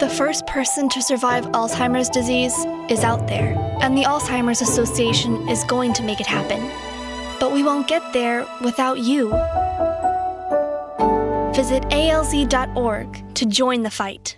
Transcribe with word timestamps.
The 0.00 0.08
first 0.08 0.46
person 0.46 0.88
to 0.90 1.02
survive 1.02 1.44
Alzheimer's 1.46 2.08
disease 2.08 2.54
is 2.88 3.02
out 3.02 3.26
there, 3.26 3.56
and 3.82 3.98
the 3.98 4.04
Alzheimer's 4.04 4.62
Association 4.62 5.48
is 5.48 5.64
going 5.64 5.92
to 5.94 6.04
make 6.04 6.20
it 6.20 6.26
happen. 6.26 6.60
But 7.40 7.52
we 7.52 7.64
won't 7.64 7.88
get 7.88 8.12
there 8.12 8.46
without 8.62 9.00
you. 9.00 9.30
Visit 11.52 11.82
alz.org 11.90 13.34
to 13.34 13.46
join 13.46 13.82
the 13.82 13.90
fight. 13.90 14.37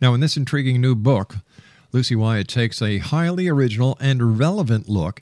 Now, 0.00 0.14
in 0.14 0.20
this 0.20 0.36
intriguing 0.36 0.80
new 0.80 0.94
book, 0.94 1.36
Lucy 1.92 2.16
Wyatt 2.16 2.48
takes 2.48 2.80
a 2.80 2.98
highly 2.98 3.48
original 3.48 3.96
and 4.00 4.38
relevant 4.38 4.88
look 4.88 5.20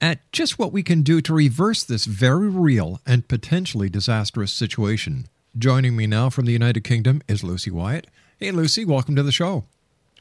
at 0.00 0.20
just 0.32 0.58
what 0.58 0.72
we 0.72 0.82
can 0.82 1.02
do 1.02 1.20
to 1.20 1.34
reverse 1.34 1.82
this 1.82 2.04
very 2.04 2.48
real 2.48 3.00
and 3.06 3.28
potentially 3.28 3.88
disastrous 3.88 4.52
situation. 4.52 5.26
Joining 5.56 5.96
me 5.96 6.06
now 6.06 6.30
from 6.30 6.46
the 6.46 6.52
United 6.52 6.84
Kingdom 6.84 7.22
is 7.28 7.44
Lucy 7.44 7.70
Wyatt. 7.70 8.06
Hey, 8.38 8.50
Lucy, 8.50 8.84
welcome 8.84 9.16
to 9.16 9.22
the 9.22 9.32
show. 9.32 9.64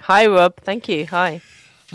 Hi, 0.01 0.27
Rob. 0.27 0.57
Thank 0.57 0.89
you. 0.89 1.07
Hi. 1.07 1.41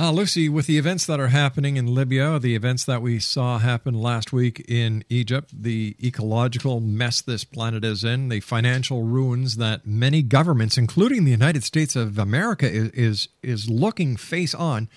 Uh, 0.00 0.12
Lucy, 0.12 0.48
with 0.48 0.68
the 0.68 0.78
events 0.78 1.04
that 1.06 1.18
are 1.18 1.28
happening 1.28 1.76
in 1.76 1.92
Libya, 1.92 2.38
the 2.38 2.54
events 2.54 2.84
that 2.84 3.02
we 3.02 3.18
saw 3.18 3.58
happen 3.58 4.00
last 4.00 4.32
week 4.32 4.64
in 4.68 5.02
Egypt, 5.08 5.50
the 5.52 5.96
ecological 6.00 6.78
mess 6.78 7.20
this 7.20 7.42
planet 7.42 7.84
is 7.84 8.04
in, 8.04 8.28
the 8.28 8.38
financial 8.38 9.02
ruins 9.02 9.56
that 9.56 9.88
many 9.88 10.22
governments, 10.22 10.78
including 10.78 11.24
the 11.24 11.32
United 11.32 11.64
States 11.64 11.96
of 11.96 12.16
America, 12.16 12.70
is 12.70 12.90
is, 12.90 13.28
is 13.42 13.68
looking 13.68 14.16
face 14.16 14.54
on. 14.54 14.88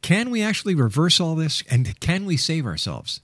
Can 0.00 0.30
we 0.30 0.42
actually 0.42 0.76
reverse 0.76 1.18
all 1.18 1.34
this, 1.34 1.64
and 1.68 1.98
can 1.98 2.26
we 2.26 2.36
save 2.36 2.64
ourselves? 2.64 3.20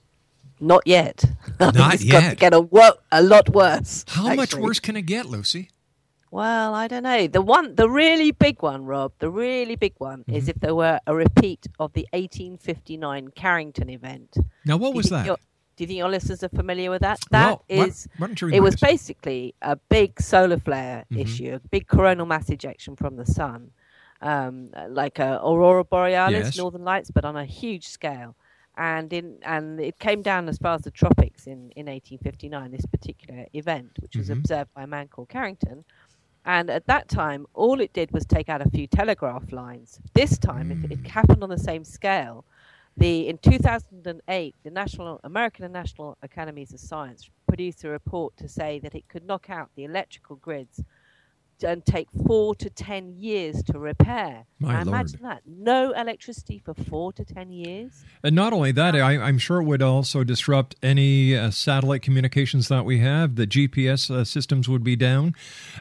Not 0.59 0.85
yet. 0.85 1.23
Not 1.61 1.93
it's 1.93 2.03
got 2.03 2.19
to 2.19 2.25
yet. 2.25 2.37
get 2.37 2.53
a, 2.53 2.59
wo- 2.59 2.99
a 3.13 3.23
lot 3.23 3.47
worse. 3.49 4.03
How 4.09 4.33
much 4.33 4.53
worse 4.53 4.81
can 4.81 4.97
it 4.97 5.03
get, 5.03 5.25
Lucy? 5.25 5.69
Well, 6.31 6.73
I 6.75 6.87
don't 6.87 7.03
know. 7.03 7.27
The 7.27 7.41
one, 7.41 7.75
the 7.75 7.89
really 7.89 8.31
big 8.31 8.61
one, 8.61 8.85
Rob, 8.85 9.13
the 9.19 9.29
really 9.29 9.75
big 9.75 9.93
one 9.97 10.19
Mm-hmm. 10.23 10.35
is 10.35 10.49
if 10.49 10.59
there 10.59 10.75
were 10.75 10.99
a 11.07 11.15
repeat 11.15 11.67
of 11.79 11.93
the 11.93 12.07
1859 12.13 13.29
Carrington 13.29 13.89
event. 13.89 14.37
Now, 14.65 14.77
what 14.77 14.91
Do 14.91 14.97
was 14.97 15.09
that? 15.09 15.25
Do 15.25 15.83
you 15.83 15.87
think 15.87 15.97
your 15.99 16.09
listeners 16.09 16.43
are 16.43 16.49
familiar 16.49 16.89
with 16.89 17.01
that? 17.03 17.19
That 17.29 17.59
Well, 17.69 17.85
is, 17.87 18.07
why 18.17 18.29
you 18.29 18.47
it 18.51 18.61
was 18.61 18.75
basically 18.77 19.53
a 19.61 19.75
big 19.75 20.19
solar 20.19 20.57
flare 20.57 21.05
Mhm. 21.11 21.19
issue, 21.19 21.53
a 21.53 21.59
big 21.69 21.87
coronal 21.87 22.25
mass 22.25 22.49
ejection 22.49 22.95
from 22.95 23.15
the 23.15 23.27
sun, 23.27 23.71
um, 24.21 24.71
like 24.89 25.19
a 25.19 25.39
aurora 25.43 25.83
borealis, 25.83 26.45
Yes. 26.47 26.57
northern 26.57 26.83
lights, 26.83 27.11
but 27.11 27.23
on 27.25 27.35
a 27.37 27.45
huge 27.45 27.87
scale. 27.87 28.35
And 28.75 29.11
in 29.13 29.37
and 29.43 29.79
it 29.79 29.97
came 29.99 30.21
down 30.23 30.47
as 30.49 30.57
far 30.59 30.75
as 30.75 30.81
the 30.81 30.91
tropics 30.91 31.47
in, 31.47 31.71
in 31.71 31.87
1859. 31.87 32.71
This 32.71 32.85
particular 32.85 33.45
event, 33.53 33.91
which 33.99 34.15
was 34.15 34.29
Mhm. 34.29 34.33
observed 34.39 34.73
by 34.73 34.83
a 34.83 34.87
man 34.87 35.07
called 35.07 35.29
Carrington, 35.29 35.83
and 36.47 36.69
at 36.69 36.87
that 36.87 37.09
time, 37.09 37.45
all 37.53 37.81
it 37.81 37.91
did 37.91 38.09
was 38.11 38.25
take 38.25 38.47
out 38.47 38.65
a 38.65 38.69
few 38.69 38.87
telegraph 38.87 39.51
lines. 39.51 39.99
This 40.13 40.37
time, 40.37 40.71
it, 40.71 40.91
it 40.91 40.99
hmm. 40.99 41.05
happened 41.05 41.43
on 41.43 41.49
the 41.49 41.57
same 41.59 41.83
scale. 41.83 42.45
The 42.95 43.27
in 43.27 43.37
2008, 43.37 44.55
the 44.63 44.71
National 44.71 45.19
American 45.25 45.65
and 45.65 45.73
National 45.73 46.17
Academies 46.23 46.73
of 46.73 46.79
Science 46.79 47.29
produced 47.47 47.83
a 47.83 47.89
report 47.89 48.35
to 48.37 48.47
say 48.47 48.79
that 48.79 48.95
it 48.95 49.07
could 49.09 49.27
knock 49.27 49.49
out 49.49 49.69
the 49.75 49.83
electrical 49.83 50.37
grids 50.37 50.81
and 51.63 51.85
take 51.85 52.07
four 52.25 52.55
to 52.55 52.69
ten 52.69 53.13
years 53.17 53.63
to 53.63 53.79
repair. 53.79 54.45
My 54.59 54.81
imagine 54.81 55.19
that 55.23 55.41
no 55.45 55.91
electricity 55.91 56.59
for 56.63 56.73
four 56.73 57.11
to 57.13 57.25
ten 57.25 57.51
years. 57.51 58.03
And 58.23 58.35
not 58.35 58.53
only 58.53 58.71
that, 58.73 58.95
I, 58.95 59.17
I'm 59.17 59.37
sure 59.37 59.61
it 59.61 59.65
would 59.65 59.81
also 59.81 60.23
disrupt 60.23 60.75
any 60.83 61.35
uh, 61.35 61.51
satellite 61.51 62.01
communications 62.01 62.67
that 62.67 62.85
we 62.85 62.99
have. 62.99 63.35
The 63.35 63.47
GPS 63.47 64.09
uh, 64.09 64.23
systems 64.23 64.67
would 64.69 64.83
be 64.83 64.95
down. 64.95 65.35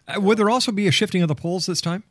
Uh, 0.09 0.21
would 0.21 0.39
there 0.39 0.51
also 0.51 0.73
be 0.73 0.87
a 0.87 0.91
shifting 0.93 1.23
of 1.23 1.29
the 1.29 1.35
poles 1.35 1.67
this 1.67 1.81
time? 1.81 2.05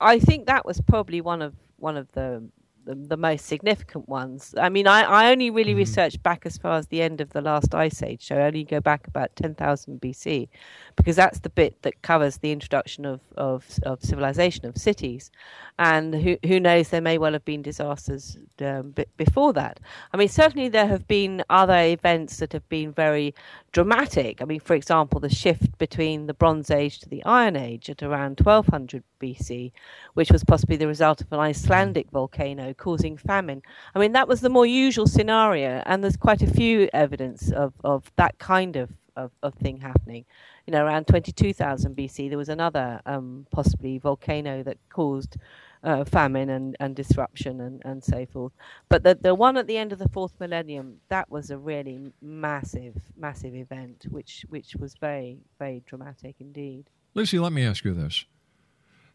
I 0.00 0.18
think 0.18 0.46
that 0.46 0.64
was 0.64 0.80
probably 0.80 1.20
one 1.20 1.42
of 1.42 1.54
one 1.76 1.96
of 1.96 2.10
the 2.12 2.48
the, 2.88 2.94
the 2.94 3.16
most 3.16 3.44
significant 3.44 4.08
ones. 4.08 4.54
I 4.58 4.70
mean, 4.70 4.86
I, 4.86 5.02
I 5.02 5.30
only 5.30 5.50
really 5.50 5.74
researched 5.74 6.22
back 6.22 6.46
as 6.46 6.56
far 6.56 6.78
as 6.78 6.86
the 6.86 7.02
end 7.02 7.20
of 7.20 7.30
the 7.30 7.42
last 7.42 7.74
ice 7.74 8.02
age, 8.02 8.26
so 8.26 8.36
I 8.36 8.46
only 8.46 8.64
go 8.64 8.80
back 8.80 9.06
about 9.06 9.36
ten 9.36 9.54
thousand 9.54 10.00
BC, 10.00 10.48
because 10.96 11.16
that's 11.16 11.40
the 11.40 11.50
bit 11.50 11.82
that 11.82 12.00
covers 12.00 12.38
the 12.38 12.50
introduction 12.50 13.04
of 13.04 13.20
of, 13.36 13.66
of 13.82 14.02
civilization 14.02 14.64
of 14.64 14.78
cities, 14.78 15.30
and 15.78 16.14
who 16.14 16.38
who 16.46 16.58
knows 16.58 16.88
there 16.88 17.02
may 17.02 17.18
well 17.18 17.34
have 17.34 17.44
been 17.44 17.60
disasters 17.60 18.38
um, 18.62 18.92
b- 18.92 19.04
before 19.18 19.52
that. 19.52 19.80
I 20.14 20.16
mean, 20.16 20.28
certainly 20.28 20.70
there 20.70 20.88
have 20.88 21.06
been 21.06 21.44
other 21.50 21.78
events 21.78 22.38
that 22.38 22.54
have 22.54 22.68
been 22.70 22.92
very 22.92 23.34
dramatic. 23.72 24.40
I 24.40 24.46
mean, 24.46 24.60
for 24.60 24.74
example, 24.74 25.20
the 25.20 25.28
shift 25.28 25.76
between 25.76 26.26
the 26.26 26.34
Bronze 26.34 26.70
Age 26.70 27.00
to 27.00 27.08
the 27.08 27.22
Iron 27.24 27.56
Age 27.56 27.90
at 27.90 28.02
around 28.02 28.40
1200 28.40 29.04
BC, 29.20 29.72
which 30.14 30.30
was 30.30 30.42
possibly 30.42 30.76
the 30.76 30.86
result 30.86 31.20
of 31.20 31.32
an 31.32 31.40
Icelandic 31.40 32.10
volcano 32.10 32.72
causing 32.78 33.16
famine. 33.16 33.62
I 33.94 33.98
mean, 33.98 34.12
that 34.12 34.28
was 34.28 34.40
the 34.40 34.48
more 34.48 34.66
usual 34.66 35.06
scenario, 35.06 35.82
and 35.86 36.02
there's 36.02 36.16
quite 36.16 36.42
a 36.42 36.46
few 36.46 36.88
evidence 36.92 37.50
of, 37.52 37.74
of 37.84 38.10
that 38.16 38.38
kind 38.38 38.76
of, 38.76 38.90
of, 39.16 39.32
of 39.42 39.54
thing 39.54 39.78
happening. 39.78 40.24
You 40.66 40.72
know, 40.72 40.84
around 40.84 41.06
22,000 41.06 41.96
BC, 41.96 42.28
there 42.28 42.38
was 42.38 42.48
another 42.48 43.00
um, 43.06 43.46
possibly 43.50 43.98
volcano 43.98 44.62
that 44.62 44.78
caused 44.90 45.36
uh, 45.82 46.04
famine 46.04 46.50
and, 46.50 46.76
and 46.80 46.94
disruption 46.96 47.60
and, 47.60 47.82
and 47.84 48.02
so 48.02 48.26
forth. 48.26 48.52
But 48.88 49.02
the, 49.04 49.16
the 49.20 49.34
one 49.34 49.56
at 49.56 49.66
the 49.66 49.76
end 49.76 49.92
of 49.92 49.98
the 49.98 50.08
fourth 50.08 50.32
millennium, 50.40 50.96
that 51.08 51.30
was 51.30 51.50
a 51.50 51.58
really 51.58 52.12
massive, 52.20 52.96
massive 53.16 53.54
event, 53.54 54.06
which, 54.10 54.44
which 54.48 54.76
was 54.76 54.94
very, 54.94 55.38
very 55.58 55.82
dramatic 55.86 56.36
indeed. 56.40 56.90
Lucy, 57.14 57.38
let 57.38 57.52
me 57.52 57.64
ask 57.64 57.84
you 57.84 57.94
this. 57.94 58.24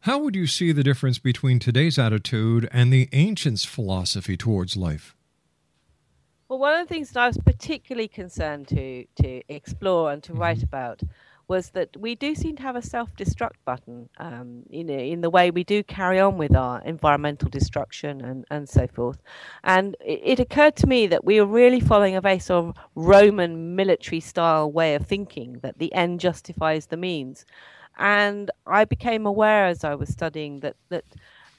How 0.03 0.17
would 0.17 0.35
you 0.35 0.47
see 0.47 0.73
the 0.73 0.83
difference 0.83 1.17
between 1.17 1.59
today's 1.59 1.97
attitude 1.97 2.67
and 2.73 2.91
the 2.91 3.07
ancients' 3.13 3.63
philosophy 3.63 4.35
towards 4.35 4.75
life? 4.75 5.15
Well, 6.49 6.59
one 6.59 6.77
of 6.77 6.85
the 6.85 6.93
things 6.93 7.11
that 7.11 7.21
I 7.21 7.27
was 7.27 7.37
particularly 7.37 8.09
concerned 8.09 8.67
to 8.67 9.05
to 9.21 9.41
explore 9.47 10.11
and 10.11 10.21
to 10.23 10.33
write 10.33 10.61
about 10.61 11.03
was 11.47 11.69
that 11.69 11.95
we 11.95 12.15
do 12.15 12.35
seem 12.35 12.57
to 12.57 12.63
have 12.63 12.75
a 12.75 12.81
self-destruct 12.81 13.55
button, 13.63 14.09
um, 14.17 14.63
you 14.69 14.83
know, 14.83 14.93
in 14.93 15.21
the 15.21 15.29
way 15.29 15.51
we 15.51 15.63
do 15.63 15.81
carry 15.83 16.19
on 16.19 16.37
with 16.37 16.53
our 16.53 16.81
environmental 16.81 17.49
destruction 17.49 18.19
and, 18.19 18.43
and 18.51 18.67
so 18.67 18.87
forth. 18.87 19.21
And 19.63 19.95
it, 20.05 20.19
it 20.23 20.39
occurred 20.41 20.75
to 20.77 20.87
me 20.87 21.07
that 21.07 21.23
we 21.23 21.39
are 21.39 21.45
really 21.45 21.79
following 21.79 22.17
a 22.17 22.21
very 22.21 22.39
sort 22.39 22.65
of 22.65 22.75
Roman 22.95 23.77
military-style 23.77 24.69
way 24.69 24.95
of 24.95 25.07
thinking 25.07 25.59
that 25.61 25.79
the 25.79 25.93
end 25.93 26.19
justifies 26.19 26.87
the 26.87 26.97
means. 26.97 27.45
And 27.97 28.49
I 28.65 28.85
became 28.85 29.25
aware 29.25 29.65
as 29.67 29.83
I 29.83 29.95
was 29.95 30.09
studying 30.09 30.59
that 30.61 30.75
that 30.89 31.05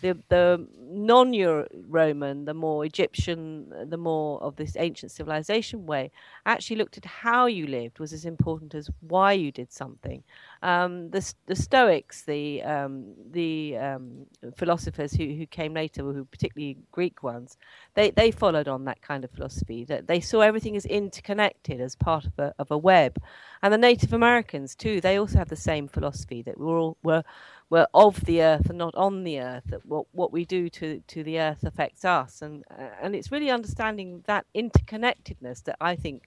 the 0.00 0.18
the 0.28 0.66
non-Roman, 0.78 2.44
the 2.44 2.54
more 2.54 2.84
Egyptian, 2.84 3.72
the 3.88 3.96
more 3.96 4.42
of 4.42 4.56
this 4.56 4.76
ancient 4.76 5.12
civilization 5.12 5.86
way, 5.86 6.10
actually 6.44 6.76
looked 6.76 6.98
at 6.98 7.04
how 7.04 7.46
you 7.46 7.66
lived 7.66 7.98
was 7.98 8.12
as 8.12 8.24
important 8.24 8.74
as 8.74 8.90
why 9.00 9.32
you 9.32 9.50
did 9.52 9.72
something. 9.72 10.24
Um, 10.64 11.10
the 11.10 11.34
the 11.44 11.54
Stoics, 11.54 12.22
the 12.22 12.62
um, 12.62 13.12
the 13.32 13.76
um, 13.76 14.26
philosophers 14.56 15.12
who, 15.12 15.26
who 15.26 15.44
came 15.44 15.74
later, 15.74 16.02
who 16.02 16.24
particularly 16.24 16.78
Greek 16.90 17.22
ones, 17.22 17.58
they 17.92 18.10
they 18.12 18.30
followed 18.30 18.66
on 18.66 18.86
that 18.86 19.02
kind 19.02 19.24
of 19.24 19.30
philosophy 19.30 19.84
that 19.84 20.06
they 20.06 20.20
saw 20.20 20.40
everything 20.40 20.74
as 20.74 20.86
interconnected 20.86 21.82
as 21.82 21.94
part 21.94 22.24
of 22.24 22.32
a 22.38 22.54
of 22.58 22.70
a 22.70 22.78
web, 22.78 23.18
and 23.62 23.74
the 23.74 23.78
Native 23.78 24.14
Americans 24.14 24.74
too. 24.74 25.02
They 25.02 25.18
also 25.18 25.36
have 25.36 25.50
the 25.50 25.56
same 25.56 25.86
philosophy 25.86 26.40
that 26.40 26.56
we're 26.58 26.78
all 26.78 26.96
we're 27.02 27.24
we're 27.68 27.86
of 27.92 28.24
the 28.24 28.40
earth 28.40 28.70
and 28.70 28.78
not 28.78 28.94
on 28.94 29.22
the 29.22 29.40
earth. 29.40 29.64
That 29.66 29.84
what 29.84 30.06
what 30.12 30.32
we 30.32 30.46
do 30.46 30.70
to 30.70 31.02
to 31.08 31.22
the 31.22 31.40
earth 31.40 31.64
affects 31.64 32.06
us, 32.06 32.40
and 32.40 32.64
and 33.02 33.14
it's 33.14 33.30
really 33.30 33.50
understanding 33.50 34.22
that 34.28 34.46
interconnectedness 34.54 35.62
that 35.64 35.76
I 35.78 35.94
think 35.94 36.26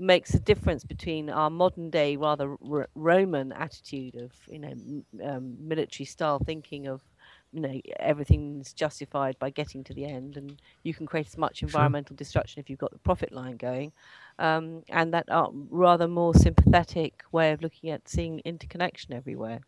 makes 0.00 0.34
a 0.34 0.40
difference 0.40 0.84
between 0.84 1.30
our 1.30 1.50
modern 1.50 1.90
day 1.90 2.16
rather 2.16 2.56
r- 2.70 2.88
Roman 2.94 3.52
attitude 3.52 4.16
of 4.16 4.32
you 4.48 4.58
know 4.58 4.68
m- 4.70 5.04
um, 5.22 5.56
military 5.60 6.06
style 6.06 6.38
thinking 6.38 6.86
of 6.86 7.02
you 7.52 7.60
know 7.60 7.80
everything's 8.00 8.72
justified 8.72 9.38
by 9.38 9.50
getting 9.50 9.84
to 9.84 9.94
the 9.94 10.06
end 10.06 10.36
and 10.36 10.60
you 10.82 10.94
can 10.94 11.06
create 11.06 11.26
as 11.26 11.36
much 11.38 11.62
environmental 11.62 12.16
destruction 12.16 12.60
if 12.60 12.70
you've 12.70 12.78
got 12.78 12.92
the 12.92 12.98
profit 12.98 13.32
line 13.32 13.56
going. 13.56 13.92
Um, 14.38 14.82
and 14.88 15.12
that 15.14 15.26
uh, 15.28 15.48
rather 15.52 16.08
more 16.08 16.34
sympathetic 16.34 17.22
way 17.32 17.52
of 17.52 17.62
looking 17.62 17.90
at 17.90 18.08
seeing 18.08 18.40
interconnection 18.44 19.14
everywhere 19.14 19.60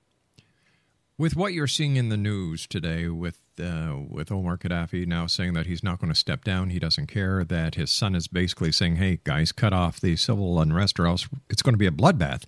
With 1.22 1.36
what 1.36 1.52
you're 1.52 1.68
seeing 1.68 1.94
in 1.94 2.08
the 2.08 2.16
news 2.16 2.66
today, 2.66 3.06
with 3.06 3.38
uh, 3.62 3.94
with 4.08 4.32
Omar 4.32 4.58
Gaddafi 4.58 5.06
now 5.06 5.28
saying 5.28 5.52
that 5.52 5.66
he's 5.66 5.84
not 5.84 6.00
going 6.00 6.12
to 6.12 6.18
step 6.18 6.42
down, 6.42 6.70
he 6.70 6.80
doesn't 6.80 7.06
care. 7.06 7.44
That 7.44 7.76
his 7.76 7.92
son 7.92 8.16
is 8.16 8.26
basically 8.26 8.72
saying, 8.72 8.96
"Hey, 8.96 9.20
guys, 9.22 9.52
cut 9.52 9.72
off 9.72 10.00
the 10.00 10.16
civil 10.16 10.60
unrest, 10.60 10.98
or 10.98 11.06
else 11.06 11.28
it's 11.48 11.62
going 11.62 11.74
to 11.74 11.78
be 11.78 11.86
a 11.86 11.92
bloodbath." 11.92 12.42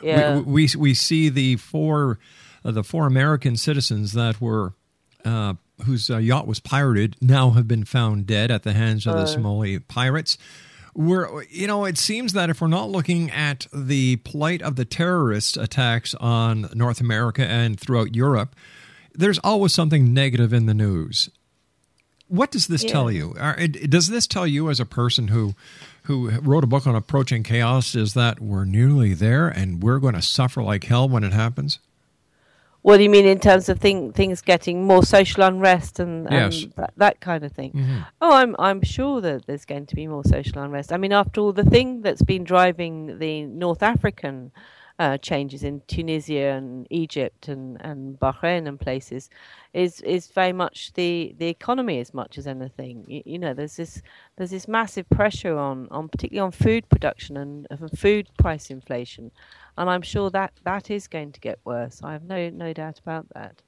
Yeah. 0.00 0.36
We, 0.36 0.42
we 0.42 0.68
we 0.78 0.94
see 0.94 1.28
the 1.28 1.56
four 1.56 2.20
uh, 2.64 2.70
the 2.70 2.84
four 2.84 3.08
American 3.08 3.56
citizens 3.56 4.12
that 4.12 4.40
were 4.40 4.74
uh, 5.24 5.54
whose 5.84 6.08
uh, 6.08 6.18
yacht 6.18 6.46
was 6.46 6.60
pirated 6.60 7.16
now 7.20 7.50
have 7.50 7.66
been 7.66 7.84
found 7.84 8.28
dead 8.28 8.48
at 8.48 8.62
the 8.62 8.74
hands 8.74 9.08
of 9.08 9.16
the 9.16 9.26
Somali 9.26 9.80
pirates. 9.80 10.38
We're, 10.94 11.42
you 11.44 11.66
know, 11.66 11.84
it 11.84 11.98
seems 11.98 12.32
that 12.34 12.50
if 12.50 12.60
we're 12.60 12.68
not 12.68 12.88
looking 12.88 13.30
at 13.30 13.66
the 13.72 14.16
plight 14.16 14.62
of 14.62 14.76
the 14.76 14.84
terrorist 14.84 15.56
attacks 15.56 16.14
on 16.16 16.68
North 16.74 17.00
America 17.00 17.44
and 17.44 17.78
throughout 17.78 18.14
Europe, 18.14 18.54
there's 19.12 19.38
always 19.40 19.72
something 19.72 20.14
negative 20.14 20.52
in 20.52 20.66
the 20.66 20.74
news. 20.74 21.30
What 22.28 22.50
does 22.50 22.68
this 22.68 22.82
tell 22.82 23.10
you? 23.10 23.34
Does 23.88 24.08
this 24.08 24.26
tell 24.26 24.46
you, 24.46 24.70
as 24.70 24.80
a 24.80 24.86
person 24.86 25.28
who 25.28 25.54
who 26.04 26.30
wrote 26.40 26.64
a 26.64 26.66
book 26.66 26.86
on 26.86 26.94
approaching 26.94 27.42
chaos, 27.42 27.94
is 27.94 28.14
that 28.14 28.40
we're 28.40 28.64
nearly 28.64 29.14
there 29.14 29.48
and 29.48 29.82
we're 29.82 29.98
going 29.98 30.14
to 30.14 30.22
suffer 30.22 30.62
like 30.62 30.84
hell 30.84 31.08
when 31.08 31.24
it 31.24 31.32
happens? 31.32 31.78
What 32.84 32.98
do 32.98 33.02
you 33.02 33.08
mean 33.08 33.24
in 33.24 33.40
terms 33.40 33.70
of 33.70 33.78
thing, 33.80 34.12
things 34.12 34.42
getting 34.42 34.86
more 34.86 35.02
social 35.02 35.42
unrest 35.42 36.00
and, 36.00 36.26
and 36.26 36.52
Yes. 36.52 36.66
that, 36.76 36.92
that 36.98 37.16
kind 37.20 37.42
of 37.42 37.50
thing? 37.52 37.70
Oh, 38.20 38.34
I'm 38.40 38.54
I'm 38.58 38.82
sure 38.82 39.22
that 39.22 39.46
there's 39.46 39.64
going 39.64 39.86
to 39.86 39.94
be 39.96 40.06
more 40.06 40.22
social 40.36 40.58
unrest. 40.62 40.92
I 40.92 40.98
mean, 40.98 41.12
after 41.12 41.40
all, 41.40 41.54
the 41.54 41.64
thing 41.64 42.02
that's 42.02 42.22
been 42.22 42.44
driving 42.44 43.18
the 43.18 43.46
North 43.46 43.82
African 43.82 44.52
uh, 44.98 45.16
changes 45.18 45.64
in 45.64 45.82
Tunisia 45.88 46.50
and 46.58 46.86
Egypt 46.90 47.48
and, 47.48 47.80
and 47.80 48.20
Bahrain 48.20 48.68
and 48.68 48.78
places 48.78 49.28
is 49.72 50.00
is 50.02 50.28
very 50.28 50.52
much 50.52 50.92
the, 50.92 51.34
the 51.38 51.48
economy 51.48 51.98
as 52.00 52.12
much 52.14 52.38
as 52.38 52.46
anything. 52.46 53.04
You, 53.08 53.22
you 53.24 53.38
know, 53.38 53.54
there's 53.54 53.76
this 53.76 54.02
there's 54.36 54.50
this 54.50 54.68
massive 54.68 55.08
pressure 55.08 55.56
on, 55.58 55.88
on 55.90 56.08
particularly 56.08 56.44
on 56.46 56.52
food 56.52 56.88
production 56.90 57.36
and, 57.36 57.66
and 57.70 57.98
food 57.98 58.28
price 58.38 58.70
inflation, 58.70 59.32
and 59.76 59.88
I'm 59.90 60.02
sure 60.02 60.30
that 60.30 60.52
that 60.64 60.90
is 60.90 61.06
going 61.08 61.32
to 61.32 61.40
get 61.40 61.58
worse. 61.64 62.00
I 62.02 62.12
have 62.12 62.24
no 62.24 62.50
no 62.50 62.72
doubt 62.72 62.98
about 62.98 63.26
that. 63.34 63.62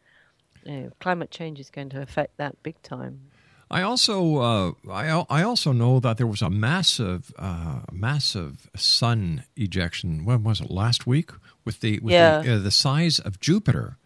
You 0.64 0.72
know, 0.80 0.90
climate 1.00 1.30
change 1.30 1.60
is 1.60 1.70
going 1.70 1.90
to 1.90 2.02
affect 2.02 2.36
that 2.38 2.62
big 2.62 2.80
time. 2.82 3.20
I 3.70 3.82
also 3.82 4.36
uh, 4.36 4.72
I, 4.90 5.24
I 5.28 5.42
also 5.42 5.72
know 5.72 5.98
that 6.00 6.16
there 6.18 6.26
was 6.26 6.42
a 6.42 6.50
massive 6.50 7.32
uh, 7.38 7.80
massive 7.92 8.70
sun 8.76 9.42
ejection. 9.56 10.24
When 10.24 10.44
was 10.44 10.60
it? 10.60 10.70
Last 10.70 11.06
week 11.06 11.30
with 11.64 11.80
the 11.80 11.98
with 12.00 12.12
Yeah. 12.12 12.42
the, 12.42 12.54
uh, 12.54 12.58
the 12.58 12.70
size 12.70 13.18
of 13.18 13.40
Jupiter. 13.40 13.98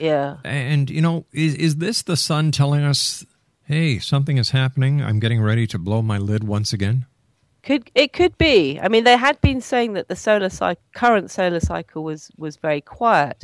Yeah. 0.00 0.38
And 0.44 0.90
you 0.90 1.00
know, 1.00 1.26
is 1.32 1.54
is 1.54 1.76
this 1.76 2.02
the 2.02 2.16
sun 2.16 2.50
telling 2.50 2.82
us, 2.82 3.24
"Hey, 3.62 4.00
something 4.00 4.36
is 4.38 4.50
happening. 4.50 5.00
I'm 5.00 5.20
getting 5.20 5.40
ready 5.40 5.66
to 5.68 5.78
blow 5.78 6.02
my 6.02 6.18
lid 6.18 6.42
once 6.42 6.72
again"? 6.72 7.06
Could 7.64 7.90
it 7.94 8.12
could 8.12 8.36
be? 8.36 8.78
I 8.78 8.88
mean, 8.88 9.04
they 9.04 9.16
had 9.16 9.40
been 9.40 9.62
saying 9.62 9.94
that 9.94 10.08
the 10.08 10.16
solar 10.16 10.50
cycle, 10.50 10.82
current 10.94 11.30
solar 11.30 11.60
cycle, 11.60 12.04
was 12.04 12.30
was 12.36 12.56
very 12.56 12.82
quiet, 12.82 13.42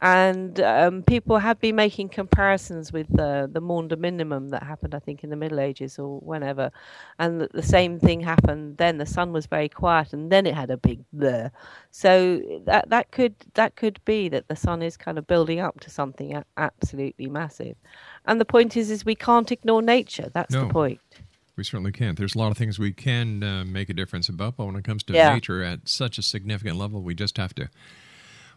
and 0.00 0.58
um, 0.60 1.02
people 1.02 1.36
have 1.36 1.60
been 1.60 1.76
making 1.76 2.08
comparisons 2.08 2.94
with 2.94 3.08
the 3.14 3.46
the 3.52 3.60
Maunder 3.60 3.96
minimum 3.96 4.48
that 4.50 4.62
happened, 4.62 4.94
I 4.94 5.00
think, 5.00 5.22
in 5.22 5.28
the 5.28 5.36
Middle 5.36 5.60
Ages 5.60 5.98
or 5.98 6.18
whenever, 6.20 6.70
and 7.18 7.42
that 7.42 7.52
the 7.52 7.62
same 7.62 8.00
thing 8.00 8.20
happened 8.20 8.78
then. 8.78 8.96
The 8.96 9.04
sun 9.04 9.32
was 9.34 9.44
very 9.44 9.68
quiet, 9.68 10.14
and 10.14 10.32
then 10.32 10.46
it 10.46 10.54
had 10.54 10.70
a 10.70 10.78
big 10.78 11.00
blur. 11.12 11.50
So 11.90 12.40
that 12.64 12.88
that 12.88 13.10
could 13.10 13.34
that 13.52 13.76
could 13.76 14.00
be 14.06 14.30
that 14.30 14.48
the 14.48 14.56
sun 14.56 14.80
is 14.80 14.96
kind 14.96 15.18
of 15.18 15.26
building 15.26 15.60
up 15.60 15.78
to 15.80 15.90
something 15.90 16.42
absolutely 16.56 17.28
massive, 17.28 17.76
and 18.24 18.40
the 18.40 18.46
point 18.46 18.78
is, 18.78 18.90
is 18.90 19.04
we 19.04 19.14
can't 19.14 19.52
ignore 19.52 19.82
nature. 19.82 20.30
That's 20.32 20.54
No. 20.54 20.62
the 20.62 20.72
point. 20.72 21.00
We 21.58 21.64
certainly 21.64 21.90
can't. 21.90 22.16
There's 22.16 22.36
a 22.36 22.38
lot 22.38 22.52
of 22.52 22.56
things 22.56 22.78
we 22.78 22.92
can 22.92 23.42
uh, 23.42 23.64
make 23.64 23.90
a 23.90 23.92
difference 23.92 24.28
about, 24.28 24.56
but 24.56 24.66
when 24.66 24.76
it 24.76 24.84
comes 24.84 25.02
to 25.04 25.12
Yeah. 25.12 25.34
nature 25.34 25.64
at 25.64 25.88
such 25.88 26.16
a 26.16 26.22
significant 26.22 26.76
level, 26.76 27.02
we 27.02 27.16
just 27.16 27.36
have 27.36 27.52
to 27.56 27.68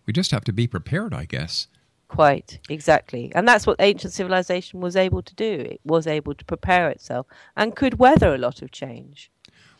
we 0.05 0.13
just 0.13 0.31
have 0.31 0.43
to 0.45 0.53
be 0.53 0.67
prepared, 0.67 1.13
I 1.13 1.25
guess. 1.25 1.67
Quite 2.07 2.59
exactly, 2.69 3.31
and 3.33 3.47
that's 3.47 3.65
what 3.65 3.77
ancient 3.79 4.13
civilization 4.13 4.81
was 4.81 4.95
able 4.95 5.23
to 5.23 5.33
do. 5.33 5.51
It 5.51 5.81
was 5.83 6.05
able 6.05 6.35
to 6.35 6.45
prepare 6.45 6.89
itself 6.89 7.25
and 7.55 7.75
could 7.75 7.97
weather 7.97 8.35
a 8.35 8.37
lot 8.37 8.61
of 8.61 8.71
change. 8.71 9.31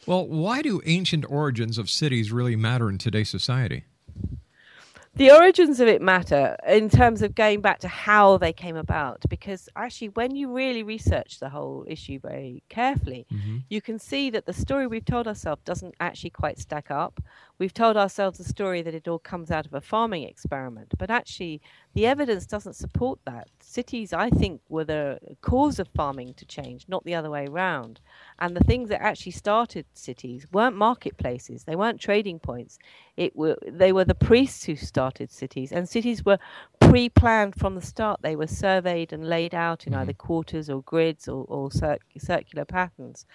Well, 0.07 0.27
why 0.27 0.63
do 0.63 0.81
ancient 0.85 1.25
origins 1.29 1.77
of 1.77 1.89
cities 1.91 2.31
really 2.31 2.55
matter 2.55 2.89
in 2.89 2.97
today's 2.97 3.29
society? 3.29 3.83
The 5.15 5.29
origins 5.31 5.79
of 5.79 5.87
it 5.87 6.01
matter 6.01 6.55
in 6.67 6.89
terms 6.89 7.21
of 7.21 7.35
going 7.35 7.59
back 7.61 7.79
to 7.79 7.87
how 7.87 8.37
they 8.37 8.53
came 8.53 8.77
about 8.77 9.21
because 9.29 9.67
actually 9.75 10.07
when 10.09 10.35
you 10.35 10.51
really 10.51 10.83
research 10.83 11.39
the 11.39 11.49
whole 11.49 11.85
issue 11.87 12.19
very 12.19 12.63
carefully 12.69 13.25
Mm-hmm. 13.31 13.57
you 13.69 13.81
can 13.81 13.99
see 13.99 14.29
that 14.29 14.45
the 14.45 14.53
story 14.53 14.87
we've 14.87 15.05
told 15.05 15.27
ourselves 15.27 15.61
doesn't 15.65 15.95
actually 15.99 16.29
quite 16.31 16.59
stack 16.59 16.89
up 16.89 17.21
we've 17.61 17.75
told 17.75 17.95
ourselves 17.95 18.39
a 18.39 18.43
story 18.43 18.81
that 18.81 18.95
it 18.95 19.07
all 19.07 19.19
comes 19.19 19.51
out 19.51 19.67
of 19.67 19.73
a 19.75 19.79
farming 19.79 20.23
experiment 20.23 20.91
but 20.97 21.11
actually 21.11 21.61
the 21.93 22.07
evidence 22.07 22.45
doesn't 22.47 22.75
support 22.75 23.19
that. 23.25 23.47
Cities 23.59 24.13
i 24.13 24.29
think 24.29 24.61
were 24.67 24.83
the 24.83 25.19
cause 25.41 25.77
of 25.77 25.87
farming 25.95 26.33
to 26.33 26.45
change 26.45 26.85
not 26.87 27.03
the 27.05 27.13
other 27.13 27.29
way 27.29 27.45
around. 27.45 27.99
And 28.39 28.55
the 28.55 28.63
things 28.63 28.89
that 28.89 29.03
actually 29.03 29.33
started 29.33 29.85
cities 29.93 30.47
weren't 30.51 30.75
marketplaces. 30.75 31.63
They 31.63 31.75
weren't 31.75 32.01
trading 32.01 32.39
points. 32.39 32.79
It 33.15 33.35
were 33.35 33.57
they 33.67 33.91
were 33.93 34.05
the 34.05 34.15
priests 34.15 34.63
who 34.65 34.75
started 34.75 35.31
cities 35.31 35.71
and 35.71 35.87
cities 35.87 36.25
were 36.25 36.39
pre-planned 36.79 37.55
from 37.55 37.75
the 37.75 37.87
start. 37.93 38.21
They 38.21 38.35
were 38.35 38.47
surveyed 38.47 39.13
and 39.13 39.29
laid 39.29 39.53
out 39.53 39.85
in 39.85 39.93
either 39.93 40.13
mm-hmm. 40.13 40.27
quarters 40.27 40.67
or 40.69 40.81
grids 40.81 41.27
or, 41.27 41.45
or 41.47 41.71
cir- 41.71 41.99
circular 42.17 42.65
patterns. 42.65 43.25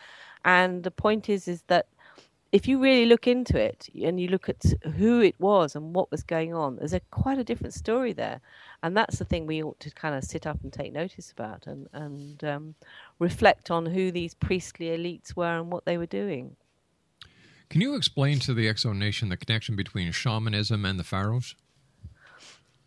And 0.44 0.82
the 0.82 0.90
point 0.90 1.28
is 1.28 1.46
is 1.48 1.62
that 1.68 1.86
if 2.52 2.68
you 2.68 2.78
really 2.78 3.06
look 3.06 3.26
into 3.26 3.58
it 3.58 3.88
and 4.02 4.20
you 4.20 4.28
look 4.28 4.48
at 4.48 4.62
who 4.96 5.20
it 5.20 5.34
was 5.38 5.74
and 5.74 5.94
what 5.94 6.10
was 6.10 6.22
going 6.22 6.54
on, 6.54 6.76
there's 6.76 6.92
a 6.92 7.00
quite 7.10 7.38
a 7.38 7.44
different 7.44 7.74
story 7.74 8.12
there, 8.12 8.40
and 8.82 8.96
that's 8.96 9.18
the 9.18 9.24
thing 9.24 9.46
we 9.46 9.62
ought 9.62 9.80
to 9.80 9.90
kind 9.90 10.14
of 10.14 10.24
sit 10.24 10.46
up 10.46 10.58
and 10.62 10.72
take 10.72 10.92
notice 10.92 11.30
about 11.30 11.66
and 11.66 11.88
and 11.92 12.44
um, 12.44 12.74
reflect 13.18 13.70
on 13.70 13.86
who 13.86 14.10
these 14.10 14.34
priestly 14.34 14.86
elites 14.86 15.34
were 15.34 15.58
and 15.58 15.72
what 15.72 15.84
they 15.84 15.98
were 15.98 16.06
doing. 16.06 16.56
Can 17.68 17.80
you 17.80 17.96
explain 17.96 18.38
to 18.40 18.54
the 18.54 18.66
Exo 18.66 18.96
Nation 18.96 19.28
the 19.28 19.36
connection 19.36 19.74
between 19.74 20.12
shamanism 20.12 20.84
and 20.84 20.98
the 21.00 21.04
pharaohs? 21.04 21.56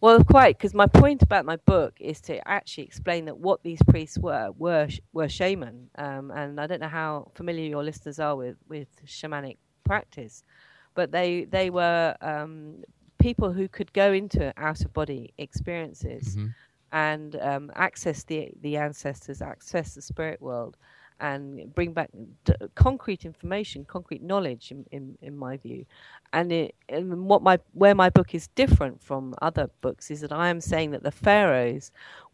Well, 0.02 0.24
quite, 0.24 0.58
because 0.58 0.74
my 0.74 0.88
point 0.88 1.24
about 1.24 1.46
my 1.46 1.58
book 1.58 1.98
is 2.00 2.22
to 2.22 2.46
actually 2.48 2.86
explain 2.86 3.26
that 3.26 3.38
what 3.38 3.64
these 3.64 3.82
priests 3.88 4.18
were 4.18 4.52
were 4.58 4.88
were 5.12 5.28
shaman, 5.28 5.90
um, 5.98 6.32
and 6.32 6.60
I 6.60 6.68
don't 6.68 6.80
know 6.82 6.88
how 6.88 7.32
familiar 7.36 7.68
your 7.68 7.84
listeners 7.84 8.20
are 8.20 8.36
with 8.36 8.58
with 8.68 8.88
shamanic 9.06 9.58
practice, 9.84 10.44
but 10.96 11.12
they 11.12 11.46
they 11.46 11.70
were 11.70 12.16
um, 12.22 12.84
people 13.20 13.52
who 13.52 13.68
could 13.68 13.92
go 13.92 14.14
into 14.14 14.54
out 14.58 14.86
of 14.86 14.94
body 14.94 15.34
experiences 15.38 16.38
and 16.94 17.36
um, 17.42 17.72
access 17.76 18.24
the 18.24 18.52
the 18.62 18.78
ancestors, 18.78 19.42
access 19.42 19.96
the 19.96 20.02
spirit 20.02 20.42
world, 20.42 20.78
and 21.20 21.74
bring 21.76 21.94
back 21.94 22.10
concrete 22.76 23.26
information, 23.26 23.86
concrete 23.86 24.22
knowledge, 24.22 24.72
in, 24.72 24.86
in, 24.92 25.18
in 25.22 25.38
my 25.38 25.58
view. 25.58 25.86
And, 26.34 26.52
it, 26.52 26.76
and 26.88 27.26
what 27.26 27.42
my 27.42 27.60
where 27.74 27.96
my 27.96 28.10
book 28.10 28.34
is 28.34 28.48
different 28.50 29.02
from 29.02 29.36
other 29.42 29.70
books 29.82 30.12
is 30.12 30.22
that 30.22 30.32
I 30.32 30.50
am 30.50 30.62
saying 30.62 30.92
that 30.92 31.04
the 31.04 31.12
pharaohs 31.12 31.92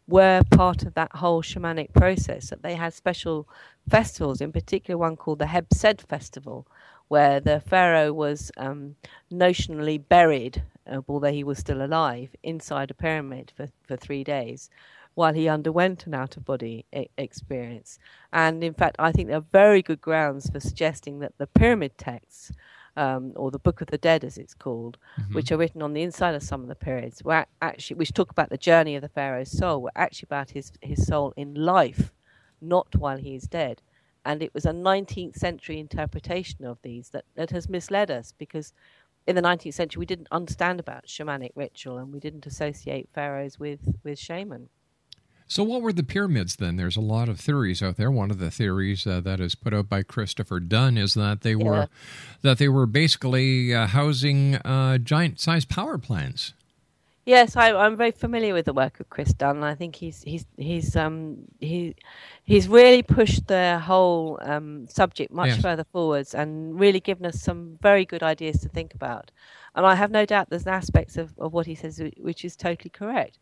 were 0.08 0.42
part 0.50 0.84
of 0.84 0.94
that 0.94 1.14
whole 1.16 1.42
shamanic 1.42 1.92
process. 1.92 2.50
That 2.50 2.62
they 2.62 2.74
had 2.74 2.94
special 2.94 3.48
festivals, 3.88 4.40
in 4.40 4.52
particular 4.52 4.98
one 4.98 5.16
called 5.16 5.40
the 5.40 5.46
Heb 5.46 5.66
Sed 5.72 6.00
Festival, 6.02 6.66
where 7.08 7.40
the 7.40 7.60
pharaoh 7.60 8.12
was 8.12 8.52
um, 8.56 8.96
notionally 9.32 10.02
buried, 10.08 10.62
uh, 10.90 11.00
although 11.08 11.32
he 11.32 11.44
was 11.44 11.58
still 11.58 11.82
alive, 11.84 12.30
inside 12.42 12.90
a 12.90 12.94
pyramid 12.94 13.52
for, 13.56 13.68
for 13.86 13.96
three 13.96 14.24
days 14.24 14.70
while 15.16 15.32
he 15.32 15.48
underwent 15.48 16.06
an 16.06 16.12
out 16.14 16.36
of 16.36 16.44
body 16.44 16.84
e- 16.94 17.06
experience. 17.16 17.98
And 18.34 18.62
in 18.62 18.74
fact, 18.74 18.96
I 18.98 19.12
think 19.12 19.28
there 19.28 19.38
are 19.38 19.50
very 19.50 19.80
good 19.80 20.02
grounds 20.02 20.50
for 20.50 20.60
suggesting 20.60 21.20
that 21.20 21.38
the 21.38 21.46
pyramid 21.46 21.96
texts, 21.96 22.52
um, 22.98 23.32
or 23.34 23.50
the 23.50 23.58
Book 23.58 23.80
of 23.80 23.88
the 23.88 23.96
Dead 23.96 24.24
as 24.24 24.36
it's 24.36 24.52
called, 24.52 24.98
which 25.32 25.50
are 25.50 25.56
written 25.56 25.80
on 25.80 25.94
the 25.94 26.02
inside 26.02 26.34
of 26.34 26.42
some 26.42 26.60
of 26.60 26.68
the 26.68 26.74
periods, 26.74 27.24
were 27.24 27.46
actually, 27.62 27.96
which 27.96 28.12
talk 28.12 28.30
about 28.30 28.50
the 28.50 28.58
journey 28.58 28.94
of 28.94 29.00
the 29.00 29.08
Pharaoh's 29.08 29.50
soul, 29.50 29.80
were 29.80 29.92
actually 29.96 30.26
about 30.26 30.50
his, 30.50 30.70
his 30.82 31.06
soul 31.06 31.32
in 31.34 31.54
life, 31.54 32.12
not 32.60 32.94
while 32.94 33.16
he 33.16 33.34
is 33.34 33.44
dead. 33.44 33.80
And 34.22 34.42
it 34.42 34.52
was 34.52 34.66
a 34.66 34.72
19th 34.72 35.36
century 35.36 35.80
interpretation 35.80 36.66
of 36.66 36.78
these 36.82 37.08
that, 37.10 37.24
that 37.36 37.50
has 37.50 37.70
misled 37.70 38.10
us 38.10 38.34
because 38.36 38.74
in 39.26 39.34
the 39.34 39.42
19th 39.42 39.72
century 39.72 40.00
we 40.00 40.06
didn't 40.06 40.28
understand 40.30 40.78
about 40.78 41.06
shamanic 41.06 41.52
ritual 41.54 41.96
and 41.96 42.12
we 42.12 42.20
didn't 42.20 42.44
associate 42.44 43.08
pharaohs 43.14 43.58
with, 43.58 43.80
with 44.04 44.18
shaman. 44.18 44.68
So, 45.48 45.62
what 45.62 45.80
were 45.82 45.92
the 45.92 46.02
pyramids 46.02 46.56
then? 46.56 46.76
There's 46.76 46.96
a 46.96 47.00
lot 47.00 47.28
of 47.28 47.38
theories 47.38 47.82
out 47.82 47.96
there. 47.96 48.10
One 48.10 48.30
of 48.32 48.38
the 48.38 48.50
theories 48.50 49.06
uh, 49.06 49.20
that 49.20 49.38
is 49.40 49.54
put 49.54 49.72
out 49.72 49.88
by 49.88 50.02
Christopher 50.02 50.58
Dunn 50.58 50.98
is 50.98 51.14
that 51.14 51.42
they 51.42 51.54
were 51.54 51.88
that 52.42 52.58
they 52.58 52.68
were 52.68 52.86
basically 52.86 53.72
uh, 53.72 53.86
housing 53.86 54.56
uh, 54.56 54.98
giant-sized 54.98 55.68
power 55.68 55.98
plants. 55.98 56.52
Yes, 57.24 57.56
I, 57.56 57.72
I'm 57.72 57.96
very 57.96 58.12
familiar 58.12 58.54
with 58.54 58.66
the 58.66 58.72
work 58.72 59.00
of 59.00 59.08
Chris 59.10 59.32
Dunn. 59.32 59.62
I 59.64 59.74
think 59.74 59.96
he's 59.96 60.22
he's 60.22 60.46
he's 60.56 60.94
um 60.96 61.38
he 61.60 61.94
he's 62.44 62.68
really 62.68 63.02
pushed 63.02 63.46
the 63.48 63.80
whole 63.80 64.38
um, 64.42 64.86
subject 64.88 65.32
much 65.32 65.48
Yes. 65.48 65.60
further 65.62 65.84
forwards 65.92 66.34
and 66.34 66.78
really 66.78 67.00
given 67.00 67.26
us 67.26 67.40
some 67.40 67.78
very 67.82 68.04
good 68.04 68.22
ideas 68.22 68.60
to 68.60 68.68
think 68.68 68.94
about. 68.94 69.30
And 69.74 69.84
I 69.84 69.94
have 69.96 70.10
no 70.10 70.24
doubt 70.24 70.50
there's 70.50 70.66
aspects 70.66 71.16
of, 71.16 71.34
of 71.38 71.52
what 71.52 71.66
he 71.66 71.74
says 71.74 72.00
which 72.16 72.44
is 72.44 72.56
totally 72.56 72.90
correct. 72.90 73.38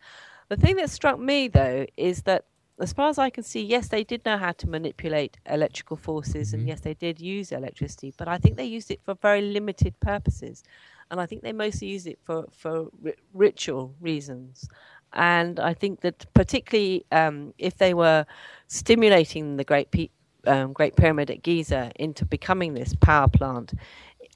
The 0.48 0.57
thing 0.57 0.76
that 0.76 0.90
struck 0.90 1.18
me 1.18 1.48
though 1.48 1.87
is 1.96 2.22
that 2.22 2.44
as 2.80 2.92
far 2.92 3.09
as 3.09 3.18
I 3.18 3.30
can 3.30 3.44
see, 3.44 3.62
yes, 3.62 3.88
they 3.88 4.02
did 4.02 4.24
know 4.24 4.37
how 4.37 4.50
to 4.52 4.68
manipulate 4.68 5.38
electrical 5.46 5.96
forces, 5.96 6.52
and 6.52 6.66
yes, 6.66 6.80
they 6.80 6.94
did 6.94 7.20
use 7.20 7.52
electricity, 7.52 8.12
but 8.16 8.26
I 8.26 8.37
think 8.38 8.57
they 8.57 8.64
used 8.64 8.90
it 8.90 9.00
for 9.04 9.14
very 9.14 9.42
limited 9.42 9.98
purposes, 10.00 10.64
and 11.11 11.20
I 11.20 11.26
think 11.26 11.42
they 11.42 11.52
mostly 11.52 11.88
used 11.88 12.07
it 12.09 12.18
for 12.24 12.46
for 12.50 12.88
ri- 13.00 13.14
ritual 13.33 13.94
reasons. 14.00 14.68
And 15.12 15.61
I 15.61 15.74
think 15.74 16.00
that 16.00 16.26
particularly 16.35 17.07
um, 17.12 17.54
if 17.59 17.76
they 17.76 17.94
were 17.94 18.26
stimulating 18.66 19.57
the 19.57 19.62
Great 19.64 19.92
Pe- 19.92 20.09
um, 20.46 20.72
Great 20.72 20.96
Pyramid 20.96 21.30
at 21.30 21.42
Giza 21.42 21.92
into 21.94 22.24
becoming 22.24 22.74
this 22.74 22.94
power 23.00 23.28
plant, 23.28 23.74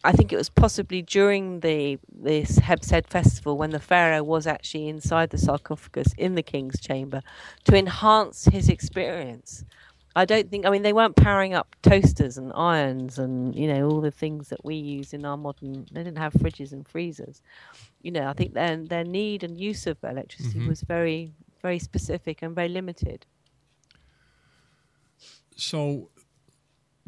I 0.04 0.12
think 0.12 0.32
it 0.32 0.36
was 0.36 0.48
possibly 0.48 1.02
during 1.02 1.60
the 1.60 1.98
this 2.12 2.58
Heb 2.58 2.84
Sed 2.84 3.08
festival 3.08 3.58
when 3.58 3.70
the 3.70 3.80
pharaoh 3.80 4.22
was 4.22 4.46
actually 4.46 4.88
inside 4.88 5.30
the 5.30 5.38
sarcophagus 5.38 6.14
in 6.16 6.34
the 6.34 6.42
king's 6.42 6.80
chamber 6.80 7.22
to 7.64 7.76
enhance 7.76 8.44
his 8.44 8.68
experience. 8.68 9.64
I 10.14 10.24
don't 10.24 10.50
think 10.50 10.66
I 10.66 10.70
mean 10.70 10.82
they 10.82 10.92
weren't 10.92 11.16
powering 11.16 11.54
up 11.54 11.74
toasters 11.82 12.38
and 12.38 12.52
irons 12.54 13.18
and 13.18 13.54
you 13.54 13.66
know 13.66 13.88
all 13.88 14.00
the 14.00 14.10
things 14.10 14.48
that 14.48 14.64
we 14.64 14.76
use 14.76 15.12
in 15.12 15.24
our 15.24 15.36
modern 15.36 15.86
they 15.92 16.04
didn't 16.04 16.18
have 16.18 16.32
fridges 16.32 16.72
and 16.72 16.86
freezers. 16.86 17.42
You 18.02 18.12
know, 18.12 18.28
I 18.28 18.32
think 18.32 18.54
their 18.54 18.76
their 18.76 19.04
need 19.04 19.42
and 19.42 19.58
use 19.58 19.86
of 19.86 19.98
electricity 20.04 20.66
was 20.66 20.82
very 20.82 21.32
very 21.60 21.78
specific 21.78 22.42
and 22.42 22.54
very 22.54 22.68
limited. 22.68 23.26
So, 25.56 26.10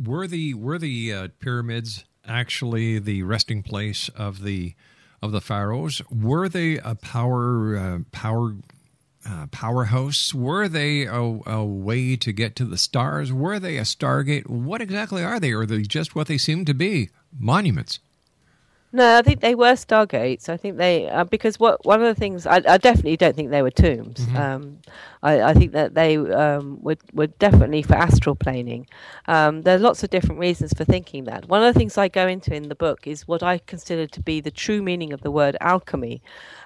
were 0.05 0.26
the 0.26 0.55
were 0.55 0.79
the 0.79 1.12
uh, 1.12 1.29
pyramids 1.38 2.05
actually 2.31 2.99
the 2.99 3.23
resting 3.25 3.62
place 3.62 4.09
of 4.11 4.43
the 4.43 4.75
of 5.21 5.33
the 5.33 5.40
pharaohs? 5.40 6.01
Were 6.11 6.49
they 6.49 6.79
a 6.79 6.95
power 6.95 7.77
uh, 7.77 7.99
power 8.12 8.57
uh, 9.29 9.47
powerhouse? 9.51 10.33
Were 10.33 10.69
they 10.69 11.05
a, 11.05 11.40
a 11.47 11.64
way 11.64 12.16
to 12.16 12.33
get 12.33 12.57
to 12.57 12.64
the 12.64 12.79
stars? 12.79 13.33
Were 13.33 13.59
they 13.59 13.77
a 13.77 13.83
stargate? 13.83 14.49
What 14.49 14.81
exactly 14.81 15.23
are 15.23 15.38
they? 15.38 15.53
Or 15.53 15.61
are 15.61 15.66
they 15.66 15.83
just 15.83 16.14
what 16.14 16.27
they 16.27 16.38
seem 16.38 16.64
to 16.64 16.75
be? 16.75 17.11
Monuments. 17.38 17.99
No, 18.92 19.18
I 19.18 19.22
think 19.22 19.40
they 19.40 19.55
were 19.55 19.74
stargates. 19.74 20.48
I 20.48 20.57
think 20.57 20.76
they 20.76 21.09
uh, 21.09 21.22
because 21.22 21.61
what 21.61 21.85
one 21.87 22.03
of 22.03 22.12
the 22.12 22.18
things 22.18 22.44
I, 22.44 22.57
I 22.57 22.76
definitely 22.76 23.16
don't 23.16 23.37
think 23.37 23.50
they 23.50 23.62
were 23.62 23.70
tombs. 23.70 24.26
Um, 24.35 24.79
I, 25.22 25.42
I 25.42 25.55
think 25.55 25.72
that 25.72 25.94
they 25.94 26.16
um, 26.16 26.79
were 26.83 26.96
were 27.12 27.29
definitely 27.29 27.83
for 27.83 27.94
astral 27.94 28.35
planing. 28.35 28.88
Um, 29.29 29.62
there 29.62 29.76
are 29.76 29.79
lots 29.79 30.03
of 30.03 30.11
different 30.11 30.40
reasons 30.40 30.72
for 30.72 30.85
thinking 30.85 31.24
that. 31.24 31.46
One 31.48 31.62
of 31.62 31.72
the 31.72 31.79
things 31.79 31.96
I 31.96 32.09
go 32.09 32.26
into 32.26 32.53
in 32.53 32.68
the 32.68 32.74
book 32.74 33.07
is 33.07 33.29
what 33.29 33.44
I 33.44 33.59
consider 33.59 34.09
to 34.09 34.20
be 34.20 34.40
the 34.40 34.50
true 34.50 34.83
meaning 34.83 35.12
of 35.12 35.20
the 35.20 35.31
word 35.31 35.57
alchemy, 35.61 36.20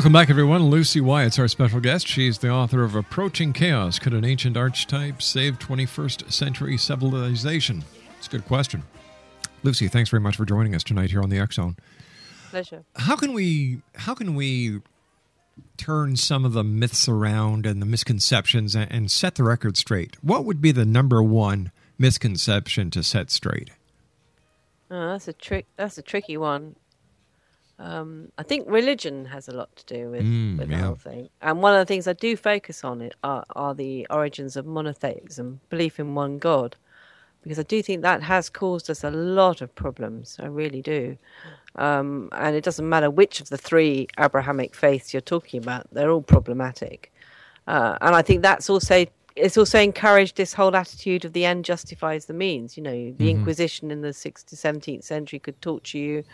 welcome 0.09 0.23
back, 0.23 0.31
everyone. 0.31 0.71
Lucy 0.71 1.03
Wyatt's 1.03 1.39
our 1.39 1.49
special 1.49 1.81
guest. 1.81 2.07
She's 2.07 2.39
the 2.39 2.49
author 2.49 2.83
of 2.83 2.95
Approaching 2.95 3.53
Chaos 3.53 3.99
Could 3.99 4.15
an 4.15 4.25
Ancient 4.25 4.57
Archetype 4.57 5.21
Save 5.21 5.59
21st 5.59 6.33
Century 6.33 6.79
Civilization? 6.79 7.85
It's 8.17 8.27
a 8.27 8.31
good 8.31 8.47
question. 8.47 8.85
Lucy, 9.63 9.87
thanks 9.87 10.09
very 10.09 10.23
much 10.23 10.37
for 10.37 10.47
joining 10.47 10.75
us 10.75 10.83
tonight 10.83 11.11
here 11.11 11.21
on 11.21 11.29
the 11.29 11.39
X 11.39 11.57
Zone. 11.57 11.77
Pleasure. 12.49 12.85
How 12.97 13.17
can 13.17 13.35
we 13.35 13.83
how 13.97 14.15
can 14.15 14.35
we 14.35 14.81
turn 15.77 16.17
some 16.17 16.47
of 16.47 16.55
the 16.55 16.65
myths 16.65 17.07
around 17.07 17.67
and 17.67 17.83
the 17.83 17.87
misconceptions 17.87 18.75
and, 18.75 18.91
and 18.91 19.11
set 19.11 19.35
the 19.35 19.45
record 19.45 19.77
straight? 19.77 20.17
What 20.25 20.47
would 20.47 20.63
be 20.63 20.73
the 20.73 20.87
number 20.87 21.23
one 21.23 21.71
misconception 21.99 22.91
to 22.93 23.03
set 23.03 23.31
straight? 23.31 23.73
Oh, 24.91 25.13
that's 25.13 25.29
a 25.29 25.35
trick. 25.35 25.67
That's 25.77 25.99
a 25.99 26.03
tricky 26.03 26.39
one. 26.39 26.77
Um, 27.81 28.33
I 28.37 28.43
think 28.43 28.67
religion 28.69 29.25
has 29.27 29.49
a 29.49 29.53
lot 29.53 29.75
to 29.77 29.85
do 29.87 30.11
with, 30.11 30.23
Mm, 30.23 30.59
with 30.59 30.71
yeah. 30.71 30.79
the 30.79 30.87
whole 30.87 30.95
thing. 30.97 31.29
And 31.43 31.63
one 31.63 31.75
of 31.75 31.79
the 31.79 31.85
things 31.85 32.09
I 32.09 32.13
do 32.13 32.37
focus 32.37 32.83
on 32.83 33.01
it 33.01 33.15
are, 33.23 33.45
are 33.55 33.75
the 33.75 34.07
origins 34.11 34.57
of 34.57 34.67
monotheism, 34.67 35.61
belief 35.71 36.01
in 36.01 36.15
one 36.17 36.39
God, 36.39 36.75
because 37.43 37.59
I 37.59 37.63
do 37.63 37.81
think 37.83 38.03
that 38.03 38.23
has 38.25 38.51
caused 38.51 38.91
us 38.91 39.05
a 39.05 39.11
lot 39.11 39.61
of 39.63 39.73
problems. 39.77 40.37
I 40.41 40.47
really 40.47 40.83
do. 40.83 41.17
Um, 41.77 42.29
and 42.33 42.57
it 42.57 42.65
doesn't 42.65 42.89
matter 42.89 43.11
which 43.11 43.41
of 43.41 43.49
the 43.49 43.57
three 43.59 44.09
Abrahamic 44.19 44.75
faiths 44.75 45.15
you're 45.15 45.21
talking 45.21 45.63
about; 45.63 45.87
they're 45.93 46.11
all 46.11 46.23
problematic. 46.23 47.13
Uh, 47.69 47.97
and 48.01 48.17
I 48.17 48.23
think 48.23 48.43
that's 48.43 48.69
also 48.69 49.07
it's 49.37 49.57
also 49.57 49.79
encouraged 49.79 50.37
this 50.37 50.53
whole 50.53 50.75
attitude 50.75 51.25
of 51.25 51.33
the 51.33 51.45
end 51.45 51.65
justifies 51.65 52.27
the 52.27 52.33
means. 52.35 52.77
You 52.77 52.83
know, 52.83 53.15
the 53.19 53.31
Inquisition 53.31 53.93
in 53.93 54.01
the 54.01 54.09
16th, 54.09 54.47
to 54.47 54.57
seventeenth 54.57 55.05
century 55.05 55.39
could 55.39 55.61
torture 55.63 55.99
you 55.99 56.25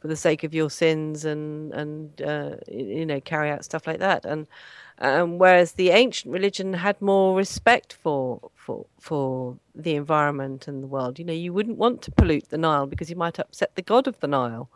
for 0.00 0.08
the 0.08 0.16
sake 0.16 0.44
of 0.44 0.54
your 0.54 0.70
sins 0.70 1.24
and 1.24 1.72
and 1.72 2.22
uh, 2.22 2.56
you 2.70 3.06
know 3.06 3.20
carry 3.20 3.50
out 3.50 3.64
stuff 3.64 3.86
like 3.86 3.98
that. 3.98 4.24
And 4.24 4.46
um, 5.00 5.38
whereas 5.38 5.72
the 5.72 5.90
ancient 5.90 6.32
religion 6.32 6.72
had 6.72 7.00
more 7.00 7.36
respect 7.36 7.92
for 7.92 8.50
for 8.54 8.86
for 8.98 9.56
the 9.74 9.94
environment 9.94 10.66
and 10.68 10.82
the 10.82 10.88
world. 10.88 11.18
You 11.18 11.24
know, 11.24 11.32
you 11.32 11.52
wouldn't 11.52 11.78
want 11.78 12.02
to 12.02 12.10
pollute 12.10 12.48
the 12.48 12.58
Nile 12.58 12.86
because 12.86 13.10
you 13.10 13.16
might 13.16 13.38
upset 13.38 13.74
the 13.74 13.82
god 13.82 14.06
of 14.06 14.18
the 14.20 14.28
Nile. 14.28 14.68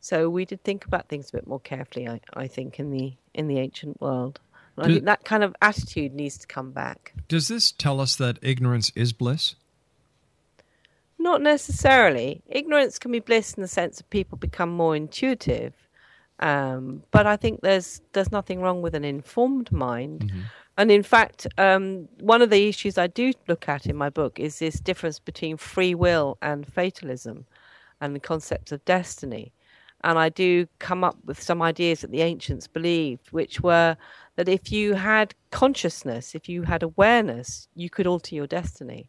So 0.00 0.28
we 0.28 0.44
did 0.44 0.64
think 0.64 0.84
about 0.84 1.08
things 1.08 1.28
a 1.28 1.32
bit 1.32 1.46
more 1.46 1.60
carefully, 1.60 2.08
I, 2.08 2.20
I 2.34 2.48
think, 2.48 2.78
in 2.78 2.90
the 2.90 3.14
in 3.34 3.48
the 3.48 3.58
ancient 3.58 4.00
world. 4.00 4.40
And 4.76 4.86
I 4.86 4.88
think 4.88 5.04
that 5.04 5.24
kind 5.24 5.44
of 5.44 5.54
attitude 5.60 6.14
needs 6.14 6.38
to 6.38 6.46
come 6.46 6.72
back. 6.72 7.12
Does 7.28 7.48
this 7.48 7.72
tell 7.72 8.00
us 8.00 8.16
that 8.16 8.38
ignorance 8.42 8.90
is 8.94 9.12
bliss? 9.12 9.54
Not 11.22 11.40
necessarily. 11.40 12.42
Ignorance 12.48 12.98
can 12.98 13.12
be 13.12 13.20
bliss 13.20 13.54
in 13.54 13.62
the 13.62 13.68
sense 13.68 13.98
that 13.98 14.10
people 14.10 14.36
become 14.36 14.70
more 14.70 14.96
intuitive. 14.96 15.72
Um, 16.40 17.04
but 17.12 17.28
I 17.28 17.36
think 17.36 17.60
there's 17.60 18.02
there's 18.12 18.32
nothing 18.32 18.60
wrong 18.60 18.82
with 18.82 18.96
an 18.96 19.04
informed 19.04 19.70
mind. 19.70 20.32
And 20.76 20.90
in 20.90 21.04
fact, 21.04 21.46
um, 21.58 22.08
one 22.18 22.42
of 22.42 22.50
the 22.50 22.68
issues 22.68 22.98
I 22.98 23.06
do 23.06 23.32
look 23.46 23.68
at 23.68 23.86
in 23.86 23.94
my 23.94 24.10
book 24.10 24.40
is 24.40 24.58
this 24.58 24.80
difference 24.80 25.20
between 25.20 25.56
free 25.56 25.94
will 25.94 26.38
and 26.42 26.66
fatalism 26.66 27.46
and 28.00 28.16
the 28.16 28.20
concept 28.20 28.72
of 28.72 28.84
destiny. 28.84 29.52
And 30.02 30.18
I 30.18 30.28
do 30.28 30.66
come 30.80 31.04
up 31.04 31.18
with 31.24 31.40
some 31.40 31.62
ideas 31.62 32.00
that 32.00 32.10
the 32.10 32.22
ancients 32.22 32.66
believed, 32.66 33.30
which 33.30 33.60
were 33.60 33.96
that 34.34 34.48
if 34.48 34.72
you 34.72 34.94
had 34.94 35.36
consciousness, 35.52 36.34
if 36.34 36.48
you 36.48 36.62
had 36.64 36.82
awareness, 36.82 37.68
you 37.76 37.88
could 37.88 38.08
alter 38.08 38.34
your 38.34 38.48
destiny. 38.48 39.08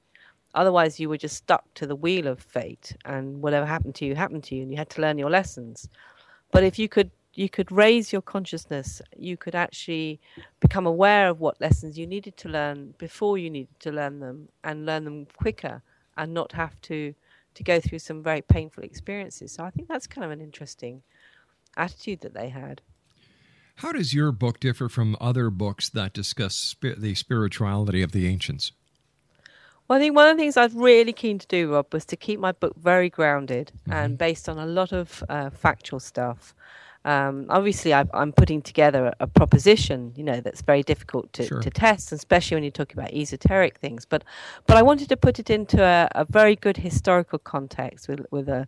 Otherwise, 0.55 0.99
you 0.99 1.09
were 1.09 1.17
just 1.17 1.37
stuck 1.37 1.73
to 1.73 1.87
the 1.87 1.95
wheel 1.95 2.27
of 2.27 2.39
fate, 2.39 2.95
and 3.05 3.41
whatever 3.41 3.65
happened 3.65 3.95
to 3.95 4.05
you 4.05 4.15
happened 4.15 4.43
to 4.43 4.55
you, 4.55 4.61
and 4.61 4.71
you 4.71 4.77
had 4.77 4.89
to 4.89 5.01
learn 5.01 5.17
your 5.17 5.29
lessons. 5.29 5.89
But 6.51 6.63
if 6.63 6.77
you 6.77 6.87
could, 6.87 7.11
you 7.33 7.49
could 7.49 7.71
raise 7.71 8.13
your 8.13 8.21
consciousness. 8.21 9.01
You 9.17 9.37
could 9.37 9.55
actually 9.55 10.19
become 10.59 10.85
aware 10.85 11.29
of 11.29 11.39
what 11.39 11.59
lessons 11.59 11.97
you 11.97 12.05
needed 12.05 12.37
to 12.37 12.49
learn 12.49 12.93
before 12.99 13.37
you 13.37 13.49
needed 13.49 13.79
to 13.79 13.91
learn 13.91 14.19
them, 14.19 14.49
and 14.63 14.85
learn 14.85 15.05
them 15.05 15.27
quicker, 15.37 15.81
and 16.17 16.33
not 16.33 16.51
have 16.51 16.79
to 16.81 17.15
to 17.55 17.63
go 17.63 17.79
through 17.79 17.99
some 17.99 18.23
very 18.23 18.41
painful 18.41 18.83
experiences. 18.83 19.51
So 19.51 19.63
I 19.63 19.69
think 19.69 19.87
that's 19.87 20.07
kind 20.07 20.25
of 20.25 20.31
an 20.31 20.41
interesting 20.41 21.03
attitude 21.77 22.21
that 22.21 22.33
they 22.33 22.49
had. 22.49 22.81
How 23.77 23.91
does 23.91 24.13
your 24.13 24.31
book 24.31 24.59
differ 24.59 24.89
from 24.89 25.17
other 25.19 25.49
books 25.49 25.89
that 25.89 26.13
discuss 26.13 26.75
the 26.81 27.15
spirituality 27.15 28.01
of 28.01 28.11
the 28.11 28.27
ancients? 28.27 28.71
Well, 29.93 29.99
I 29.99 30.05
think 30.05 30.15
one 30.15 30.27
of 30.27 30.37
the 30.37 30.41
things 30.41 30.57
I 30.57 30.63
was 30.63 30.73
really 30.73 31.13
keen 31.13 31.37
to 31.37 31.45
do, 31.45 31.71
Rob, 31.71 31.93
was 31.93 32.03
to 32.05 32.15
keep 32.15 32.39
my 32.39 32.51
book 32.51 32.75
very 32.75 33.11
grounded 33.11 33.71
and 33.87 34.17
based 34.17 34.49
on 34.49 34.57
a 34.57 34.65
lot 34.65 34.91
of 34.91 35.23
uh, 35.29 35.51
factual 35.51 35.99
stuff. 35.99 36.55
Um, 37.05 37.45
obviously, 37.49 37.93
I, 37.93 38.05
I'm 38.13 38.31
putting 38.31 38.61
together 38.61 39.07
a, 39.07 39.13
a 39.21 39.27
proposition, 39.27 40.13
you 40.15 40.23
know, 40.23 40.39
that's 40.39 40.61
very 40.61 40.83
difficult 40.83 41.31
to, 41.33 41.43
Sure. 41.45 41.61
to 41.61 41.69
test, 41.69 42.11
especially 42.11 42.55
when 42.55 42.63
you're 42.63 42.71
talking 42.71 42.97
about 42.97 43.13
esoteric 43.13 43.77
things. 43.77 44.05
But 44.05 44.23
but 44.67 44.77
I 44.77 44.81
wanted 44.81 45.09
to 45.09 45.17
put 45.17 45.39
it 45.39 45.49
into 45.49 45.83
a, 45.83 46.07
a 46.15 46.25
very 46.25 46.55
good 46.55 46.77
historical 46.77 47.39
context 47.39 48.07
with 48.07 48.25
with 48.31 48.47
a 48.49 48.67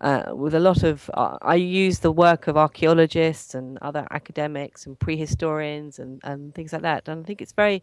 uh, 0.00 0.34
with 0.34 0.54
a 0.54 0.60
lot 0.60 0.82
of. 0.82 1.10
Uh, 1.14 1.38
I 1.42 1.54
use 1.54 2.00
the 2.00 2.12
work 2.12 2.48
of 2.48 2.56
archaeologists 2.56 3.54
and 3.54 3.78
other 3.82 4.06
academics 4.10 4.86
and 4.86 4.98
prehistorians 4.98 5.98
and, 5.98 6.20
and 6.24 6.54
things 6.54 6.72
like 6.72 6.82
that. 6.82 7.08
And 7.08 7.22
I 7.22 7.26
think 7.26 7.40
it's 7.40 7.52
very 7.52 7.82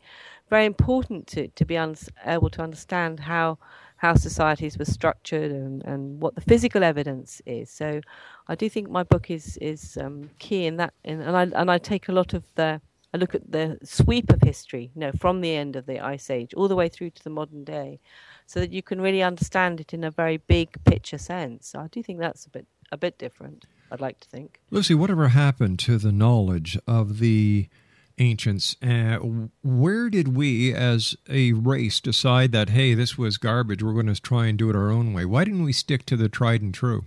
very 0.50 0.66
important 0.66 1.28
to 1.28 1.48
to 1.48 1.66
be 1.66 1.78
un- 1.78 1.96
able 2.26 2.50
to 2.50 2.62
understand 2.62 3.20
how 3.22 3.58
how 4.04 4.14
societies 4.14 4.78
were 4.78 4.92
structured 5.00 5.50
and, 5.50 5.82
and 5.86 6.22
what 6.22 6.36
the 6.36 6.42
physical 6.42 6.84
evidence 6.84 7.42
is. 7.46 7.70
So 7.70 8.02
I 8.50 8.56
do 8.56 8.68
think 8.70 8.90
my 8.90 9.04
book 9.04 9.32
is 9.32 9.58
is 9.62 9.98
um, 9.98 10.30
key 10.40 10.66
in 10.66 10.76
that, 10.76 10.94
in, 11.06 11.22
and 11.22 11.38
I 11.38 11.44
and 11.62 11.72
I 11.72 11.78
take 11.78 12.10
a 12.10 12.12
lot 12.12 12.34
of 12.34 12.44
the 12.56 12.82
I 13.14 13.18
look 13.18 13.34
at 13.34 13.50
the 13.50 13.78
sweep 13.82 14.30
of 14.30 14.42
history, 14.42 14.92
you 14.94 15.00
know, 15.00 15.14
from 15.14 15.40
the 15.40 15.56
end 15.56 15.78
of 15.78 15.86
the 15.86 16.02
ice 16.02 16.30
age 16.30 16.54
all 16.54 16.68
the 16.68 16.76
way 16.76 16.90
through 16.90 17.12
to 17.12 17.24
the 17.24 17.30
modern 17.30 17.64
day, 17.64 18.02
so 18.46 18.60
that 18.60 18.74
you 18.74 18.82
can 18.82 19.00
really 19.00 19.24
understand 19.24 19.80
it 19.80 19.94
in 19.94 20.04
a 20.04 20.12
very 20.12 20.38
big 20.38 20.84
picture 20.84 21.18
sense. 21.18 21.70
So 21.70 21.80
I 21.80 21.88
do 21.88 22.04
think 22.04 22.20
that's 22.20 22.46
a 22.46 22.50
bit 22.50 22.68
a 22.92 22.98
bit 22.98 23.18
different. 23.18 23.66
I'd 23.90 24.02
like 24.02 24.20
to 24.20 24.28
think. 24.28 24.60
Lucy, 24.70 24.96
whatever 24.96 25.30
happened 25.30 25.80
to 25.88 25.98
the 25.98 26.12
knowledge 26.12 26.78
of 26.86 27.20
the 27.20 27.70
ancients? 28.18 28.76
Uh, 28.82 29.18
where 29.64 30.10
did 30.10 30.36
we, 30.36 30.74
as 30.74 31.16
a 31.30 31.54
race, 31.54 32.00
decide 32.00 32.52
that 32.52 32.70
hey, 32.70 32.94
this 32.94 33.18
was 33.18 33.38
garbage? 33.38 33.84
We're 33.84 33.94
going 33.94 34.14
to 34.14 34.22
try 34.22 34.48
and 34.48 34.58
do 34.58 34.70
it 34.70 34.76
our 34.76 34.92
own 34.92 35.14
way. 35.14 35.26
Why 35.26 35.44
didn't 35.44 35.64
we 35.64 35.74
stick 35.74 36.06
to 36.08 36.18
the 36.18 36.30
tried 36.30 36.62
and 36.62 36.74
true? 36.74 37.06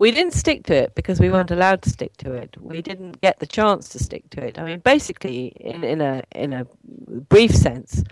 We 0.00 0.10
didn't 0.12 0.32
stick 0.32 0.64
to 0.64 0.74
it 0.74 0.94
because 0.94 1.20
we 1.20 1.28
weren't 1.28 1.50
allowed 1.50 1.82
to 1.82 1.90
stick 1.90 2.16
to 2.18 2.32
it. 2.32 2.56
We 2.58 2.80
didn't 2.80 3.20
get 3.20 3.38
the 3.38 3.46
chance 3.46 3.90
to 3.90 3.98
stick 3.98 4.30
to 4.30 4.42
it. 4.42 4.58
I 4.58 4.64
mean, 4.64 4.78
basically, 4.78 5.48
in, 5.60 5.84
in 5.84 6.00
a 6.00 6.22
in 6.34 6.54
a 6.54 6.66
brief 7.28 7.54
sense, 7.54 8.02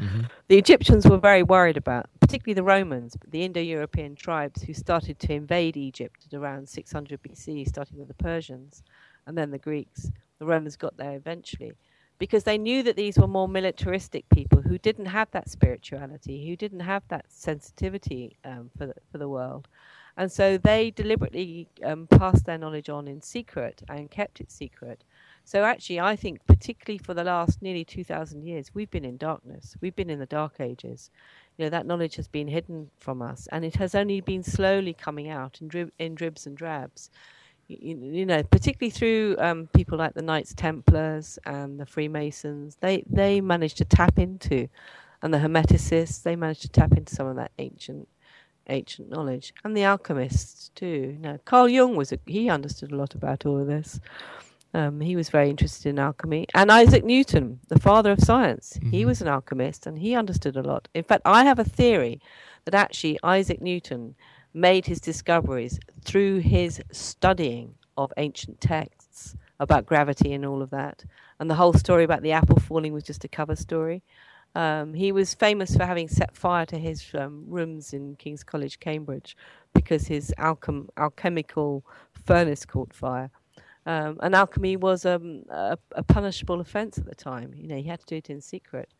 the 0.48 0.58
Egyptians 0.58 1.08
were 1.08 1.16
very 1.16 1.42
worried 1.42 1.78
about, 1.78 2.10
particularly 2.20 2.52
the 2.52 2.62
Romans, 2.62 3.16
but 3.16 3.30
the 3.30 3.42
Indo-European 3.42 4.16
tribes 4.16 4.62
who 4.62 4.74
started 4.74 5.18
to 5.20 5.32
invade 5.32 5.78
Egypt 5.78 6.26
at 6.30 6.36
around 6.36 6.68
600 6.68 7.22
BC, 7.22 7.66
starting 7.66 7.96
with 7.96 8.08
the 8.08 8.22
Persians, 8.22 8.82
and 9.26 9.38
then 9.38 9.50
the 9.50 9.56
Greeks. 9.56 10.10
The 10.38 10.46
Romans 10.46 10.76
got 10.76 10.96
there 10.96 11.14
eventually, 11.16 11.72
because 12.18 12.44
they 12.44 12.58
knew 12.58 12.82
that 12.82 12.96
these 12.96 13.18
were 13.18 13.26
more 13.26 13.48
militaristic 13.48 14.28
people 14.28 14.62
who 14.62 14.78
didn't 14.78 15.06
have 15.06 15.30
that 15.32 15.48
spirituality, 15.48 16.48
who 16.48 16.56
didn't 16.56 16.80
have 16.80 17.02
that 17.08 17.26
sensitivity 17.28 18.36
um, 18.44 18.70
for 18.76 18.86
the, 18.86 18.94
for 19.10 19.18
the 19.18 19.28
world. 19.28 19.68
And 20.18 20.32
so 20.32 20.58
they 20.58 20.90
deliberately 20.90 21.68
um, 21.84 22.08
passed 22.08 22.44
their 22.44 22.58
knowledge 22.58 22.88
on 22.88 23.06
in 23.06 23.22
secret 23.22 23.82
and 23.88 24.10
kept 24.10 24.40
it 24.40 24.50
secret. 24.50 25.04
So 25.44 25.62
actually, 25.62 26.00
I 26.00 26.16
think, 26.16 26.44
particularly 26.44 26.98
for 26.98 27.14
the 27.14 27.22
last 27.22 27.62
nearly 27.62 27.84
2,000 27.84 28.42
years, 28.42 28.74
we've 28.74 28.90
been 28.90 29.04
in 29.04 29.16
darkness. 29.16 29.76
We've 29.80 29.94
been 29.94 30.10
in 30.10 30.18
the 30.18 30.26
dark 30.26 30.60
ages. 30.60 31.10
You 31.56 31.64
know, 31.64 31.70
that 31.70 31.86
knowledge 31.86 32.16
has 32.16 32.26
been 32.26 32.48
hidden 32.48 32.90
from 32.98 33.22
us, 33.22 33.48
and 33.52 33.64
it 33.64 33.76
has 33.76 33.94
only 33.94 34.20
been 34.20 34.42
slowly 34.42 34.92
coming 34.92 35.28
out 35.30 35.60
in, 35.60 35.68
drib- 35.68 35.92
in 36.00 36.16
dribs 36.16 36.46
and 36.46 36.56
drabs. 36.56 37.10
You, 37.68 37.98
you 37.98 38.26
know, 38.26 38.42
particularly 38.42 38.90
through 38.90 39.36
um, 39.38 39.68
people 39.74 39.98
like 39.98 40.14
the 40.14 40.22
Knights 40.22 40.54
Templars 40.54 41.38
and 41.44 41.78
the 41.78 41.84
Freemasons, 41.86 42.76
they, 42.80 43.04
they 43.08 43.40
managed 43.42 43.76
to 43.78 43.84
tap 43.84 44.18
into, 44.18 44.68
and 45.22 45.34
the 45.34 45.38
Hermeticists, 45.38 46.22
they 46.22 46.34
managed 46.34 46.62
to 46.62 46.68
tap 46.70 46.92
into 46.92 47.14
some 47.14 47.26
of 47.26 47.36
that 47.36 47.52
ancient 47.58 48.08
ancient 48.70 49.08
knowledge, 49.08 49.54
and 49.64 49.74
the 49.76 49.84
alchemists 49.84 50.70
too. 50.74 51.16
You 51.16 51.18
know, 51.18 51.38
Carl 51.46 51.68
Jung 51.68 51.96
was 51.96 52.12
a, 52.12 52.18
he 52.26 52.50
understood 52.50 52.92
a 52.92 52.96
lot 52.96 53.14
about 53.14 53.46
all 53.46 53.58
of 53.58 53.66
this. 53.66 53.98
Um, 54.74 55.00
he 55.00 55.16
was 55.16 55.30
very 55.30 55.48
interested 55.48 55.88
in 55.88 55.98
alchemy, 55.98 56.46
and 56.54 56.70
Isaac 56.70 57.02
Newton, 57.02 57.60
the 57.68 57.78
father 57.78 58.12
of 58.12 58.20
science, 58.20 58.78
he 58.90 59.06
was 59.06 59.22
an 59.22 59.28
alchemist, 59.28 59.86
and 59.86 59.98
he 59.98 60.14
understood 60.14 60.56
a 60.56 60.62
lot. 60.62 60.88
In 60.94 61.02
fact, 61.02 61.22
I 61.24 61.44
have 61.44 61.58
a 61.58 61.64
theory 61.64 62.20
that 62.66 62.74
actually 62.74 63.18
Isaac 63.22 63.62
Newton 63.62 64.14
made 64.54 64.86
his 64.86 65.00
discoveries 65.00 65.78
through 66.04 66.38
his 66.38 66.80
studying 66.92 67.74
of 67.96 68.12
ancient 68.16 68.60
texts 68.60 69.36
about 69.60 69.86
gravity 69.86 70.32
and 70.32 70.44
all 70.44 70.62
of 70.62 70.70
that, 70.70 71.04
and 71.40 71.50
the 71.50 71.54
whole 71.54 71.72
story 71.72 72.04
about 72.04 72.22
the 72.22 72.32
apple 72.32 72.60
falling 72.60 72.92
was 72.92 73.02
just 73.04 73.24
a 73.24 73.28
cover 73.28 73.56
story. 73.56 74.02
Um, 74.54 74.94
he 74.94 75.12
was 75.12 75.34
famous 75.34 75.76
for 75.76 75.84
having 75.84 76.08
set 76.08 76.34
fire 76.36 76.66
to 76.66 76.78
his 76.78 77.04
um, 77.14 77.44
rooms 77.46 77.92
in 77.92 78.16
King's 78.16 78.42
College, 78.42 78.80
Cambridge, 78.80 79.36
because 79.74 80.06
his 80.06 80.34
alchem- 80.38 80.88
alchemical 80.96 81.84
furnace 82.24 82.64
caught 82.64 82.92
fire. 82.92 83.30
Um, 83.86 84.18
and 84.22 84.34
alchemy 84.34 84.76
was 84.76 85.06
um, 85.06 85.44
a, 85.48 85.78
a 85.92 86.02
punishable 86.02 86.60
offence 86.60 86.98
at 86.98 87.06
the 87.06 87.14
time. 87.14 87.54
You 87.56 87.68
know, 87.68 87.76
he 87.76 87.84
had 87.84 88.00
to 88.00 88.06
do 88.06 88.16
it 88.16 88.30
in 88.30 88.40
secret. 88.40 88.90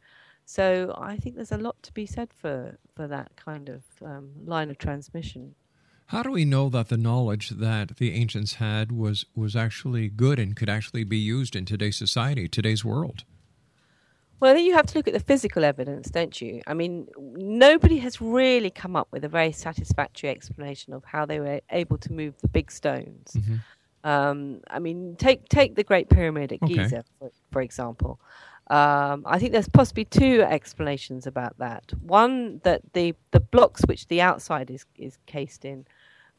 So 0.48 0.94
I 0.98 1.18
think 1.18 1.36
there's 1.36 1.52
a 1.52 1.58
lot 1.58 1.82
to 1.82 1.92
be 1.92 2.06
said 2.06 2.30
for 2.32 2.78
for 2.96 3.06
that 3.06 3.36
kind 3.36 3.68
of 3.68 3.82
um, 4.02 4.30
line 4.46 4.70
of 4.70 4.78
transmission. 4.78 5.54
How 6.06 6.22
do 6.22 6.30
we 6.30 6.46
know 6.46 6.70
that 6.70 6.88
the 6.88 6.96
knowledge 6.96 7.50
that 7.50 7.98
the 7.98 8.14
ancients 8.14 8.54
had 8.54 8.90
was 8.90 9.26
was 9.36 9.54
actually 9.54 10.08
good 10.08 10.38
and 10.38 10.56
could 10.56 10.70
actually 10.70 11.04
be 11.04 11.18
used 11.18 11.54
in 11.54 11.66
today's 11.66 11.98
society, 11.98 12.48
today's 12.48 12.82
world? 12.82 13.24
Well, 14.40 14.54
then 14.54 14.64
you 14.64 14.72
have 14.72 14.86
to 14.86 14.98
look 14.98 15.06
at 15.06 15.12
the 15.12 15.20
physical 15.20 15.64
evidence, 15.64 16.08
don't 16.08 16.40
you? 16.40 16.62
I 16.66 16.72
mean, 16.72 17.08
nobody 17.18 17.98
has 17.98 18.22
really 18.22 18.70
come 18.70 18.96
up 18.96 19.08
with 19.12 19.24
a 19.24 19.28
very 19.28 19.52
satisfactory 19.52 20.30
explanation 20.30 20.94
of 20.94 21.04
how 21.04 21.26
they 21.26 21.40
were 21.40 21.60
able 21.70 21.98
to 21.98 22.12
move 22.12 22.40
the 22.40 22.48
big 22.48 22.70
stones. 22.70 23.36
Um, 24.02 24.62
I 24.70 24.78
mean, 24.78 25.16
take 25.16 25.46
take 25.50 25.74
the 25.74 25.84
Great 25.84 26.08
Pyramid 26.08 26.52
at 26.52 26.62
Okay. 26.62 26.74
Giza, 26.74 27.04
for, 27.18 27.30
for 27.52 27.60
example. 27.60 28.18
Um, 28.70 29.22
I 29.26 29.38
think 29.38 29.52
there's 29.52 29.68
possibly 29.68 30.04
two 30.04 30.42
explanations 30.42 31.26
about 31.26 31.56
that. 31.58 31.84
One 32.02 32.60
that 32.64 32.82
the 32.92 33.14
the 33.30 33.40
blocks 33.40 33.82
which 33.86 34.06
the 34.08 34.20
outside 34.20 34.70
is 34.70 34.84
is 34.96 35.16
cased 35.26 35.64
in, 35.64 35.86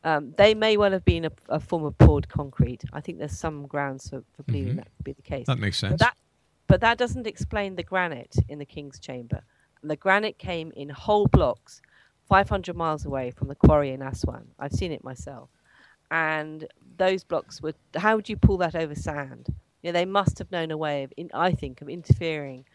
um, 0.03 0.33
they 0.37 0.53
may 0.53 0.77
well 0.77 0.91
have 0.91 1.05
been 1.05 1.25
a, 1.25 1.31
a 1.49 1.59
form 1.59 1.83
of 1.85 1.97
poured 1.97 2.27
concrete. 2.29 2.83
I 2.93 3.01
think 3.01 3.17
there's 3.17 3.37
some 3.37 3.65
grounds 3.65 4.09
for, 4.09 4.23
for 4.35 4.43
believing 4.43 4.73
Mhm. 4.73 4.77
that 4.77 4.89
could 4.95 5.05
be 5.05 5.13
the 5.13 5.21
case. 5.23 5.47
That 5.47 5.57
makes 5.59 5.81
But 5.81 5.89
sense. 5.89 5.99
that 6.01 6.15
but 6.67 6.81
that 6.81 6.99
doesn't 6.99 7.25
explain 7.25 7.75
the 7.75 7.83
granite 7.83 8.35
in 8.47 8.59
the 8.59 8.65
king's 8.65 8.99
chamber. 8.99 9.41
And 9.81 9.89
the 9.89 9.95
granite 9.95 10.37
came 10.37 10.71
in 10.75 10.89
whole 10.89 11.25
blocks, 11.25 11.81
500 12.27 12.75
miles 12.75 13.05
away 13.05 13.31
from 13.31 13.47
the 13.47 13.55
quarry 13.55 13.89
in 13.89 14.03
Aswan. 14.03 14.49
I've 14.59 14.73
seen 14.73 14.91
it 14.91 15.03
myself. 15.03 15.49
And 16.11 16.67
those 16.97 17.23
blocks 17.23 17.59
were. 17.61 17.73
How 17.95 18.15
would 18.15 18.29
you 18.29 18.37
pull 18.37 18.57
that 18.57 18.75
over 18.75 18.93
sand? 18.93 19.47
You 19.81 19.91
know, 19.91 19.99
they 19.99 20.05
must 20.05 20.39
have 20.39 20.51
known 20.51 20.71
a 20.71 20.77
way 20.77 21.03
of, 21.03 21.13
in, 21.15 21.29
I 21.33 21.51
think, 21.51 21.81
of 21.81 21.89
interfering 21.89 22.65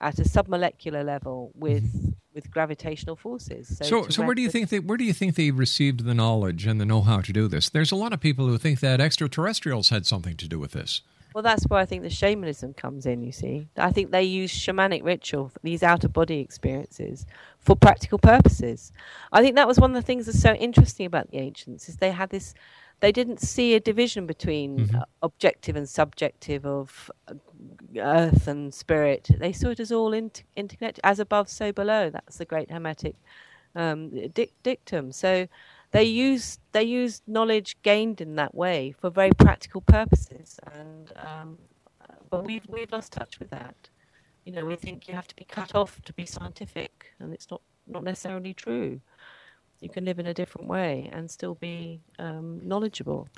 at 0.00 0.18
a 0.18 0.22
submolecular 0.22 1.04
level 1.04 1.50
with 1.54 1.84
mm-hmm. 1.84 2.10
with 2.34 2.50
gravitational 2.50 3.16
forces. 3.16 3.78
So, 3.78 3.84
So, 3.84 4.08
so 4.08 4.22
where 4.24 4.34
do 4.34 4.42
you 4.42 4.50
think 4.50 4.68
they 4.68 4.80
where 4.80 4.96
do 4.96 5.04
you 5.04 5.12
think 5.12 5.34
they 5.34 5.50
received 5.50 6.04
the 6.04 6.14
knowledge 6.14 6.66
and 6.66 6.80
the 6.80 6.86
know 6.86 7.02
how 7.02 7.20
to 7.20 7.32
do 7.32 7.48
this? 7.48 7.68
There's 7.68 7.92
a 7.92 7.96
lot 7.96 8.12
of 8.12 8.20
people 8.20 8.46
who 8.46 8.58
think 8.58 8.80
that 8.80 9.00
extraterrestrials 9.00 9.88
had 9.88 10.06
something 10.06 10.36
to 10.36 10.48
do 10.48 10.58
with 10.58 10.72
this. 10.72 11.02
Well, 11.34 11.42
that's 11.42 11.64
where 11.64 11.78
I 11.78 11.84
think 11.84 12.02
the 12.02 12.10
shamanism 12.10 12.74
comes 12.74 13.04
in, 13.04 13.22
you 13.22 13.32
see. 13.32 13.68
I 13.76 13.92
think 13.92 14.10
they 14.10 14.22
use 14.22 14.50
shamanic 14.50 15.04
ritual, 15.04 15.52
these 15.62 15.82
out 15.82 16.02
of 16.02 16.12
body 16.12 16.40
experiences, 16.40 17.26
for 17.60 17.76
practical 17.76 18.18
purposes. 18.18 18.92
I 19.30 19.42
think 19.42 19.54
that 19.56 19.68
was 19.68 19.78
one 19.78 19.90
of 19.90 19.94
the 19.94 20.02
things 20.02 20.26
that's 20.26 20.40
so 20.40 20.54
interesting 20.54 21.06
about 21.06 21.30
the 21.30 21.38
ancients 21.38 21.88
is 21.88 21.96
they 21.96 22.12
had 22.12 22.30
this 22.30 22.54
they 23.00 23.12
didn't 23.12 23.40
see 23.40 23.74
a 23.74 23.80
division 23.80 24.26
between 24.26 24.94
uh, 24.94 25.04
objective 25.22 25.76
and 25.76 25.88
subjective 25.88 26.66
of 26.66 27.10
uh, 27.28 27.34
earth 27.96 28.48
and 28.48 28.74
spirit. 28.74 29.28
They 29.38 29.52
saw 29.52 29.68
it 29.70 29.80
as 29.80 29.92
all 29.92 30.12
inter- 30.12 30.44
interconnected, 30.56 31.00
as 31.04 31.20
above, 31.20 31.48
so 31.48 31.72
below. 31.72 32.10
That's 32.10 32.38
the 32.38 32.44
great 32.44 32.70
Hermetic 32.70 33.16
um, 33.74 34.10
dic- 34.30 34.54
dictum. 34.62 35.12
So 35.12 35.48
they 35.92 36.04
use 36.04 36.58
they 36.72 36.82
use 36.82 37.22
knowledge 37.26 37.76
gained 37.82 38.20
in 38.20 38.36
that 38.36 38.54
way 38.54 38.92
for 38.92 39.10
very 39.10 39.32
practical 39.38 39.80
purposes, 39.80 40.58
and 40.72 41.12
um, 41.16 41.58
but 42.30 42.44
we've 42.44 42.66
we've 42.68 42.92
lost 42.92 43.12
touch 43.12 43.38
with 43.38 43.50
that. 43.50 43.76
You 44.44 44.52
know, 44.52 44.64
we 44.64 44.76
think 44.76 45.08
you 45.08 45.14
have 45.14 45.28
to 45.28 45.36
be 45.36 45.44
cut 45.44 45.74
off 45.74 46.00
to 46.04 46.12
be 46.12 46.26
scientific, 46.26 47.12
and 47.20 47.32
it's 47.32 47.50
not 47.50 47.62
not 47.86 48.04
necessarily 48.04 48.54
true. 48.54 49.00
You 49.80 49.88
can 49.88 50.04
live 50.04 50.18
in 50.18 50.26
a 50.26 50.34
different 50.34 50.68
way 50.68 51.08
and 51.12 51.30
still 51.30 51.54
be 51.54 52.00
um, 52.18 52.60
knowledgeable. 52.66 53.28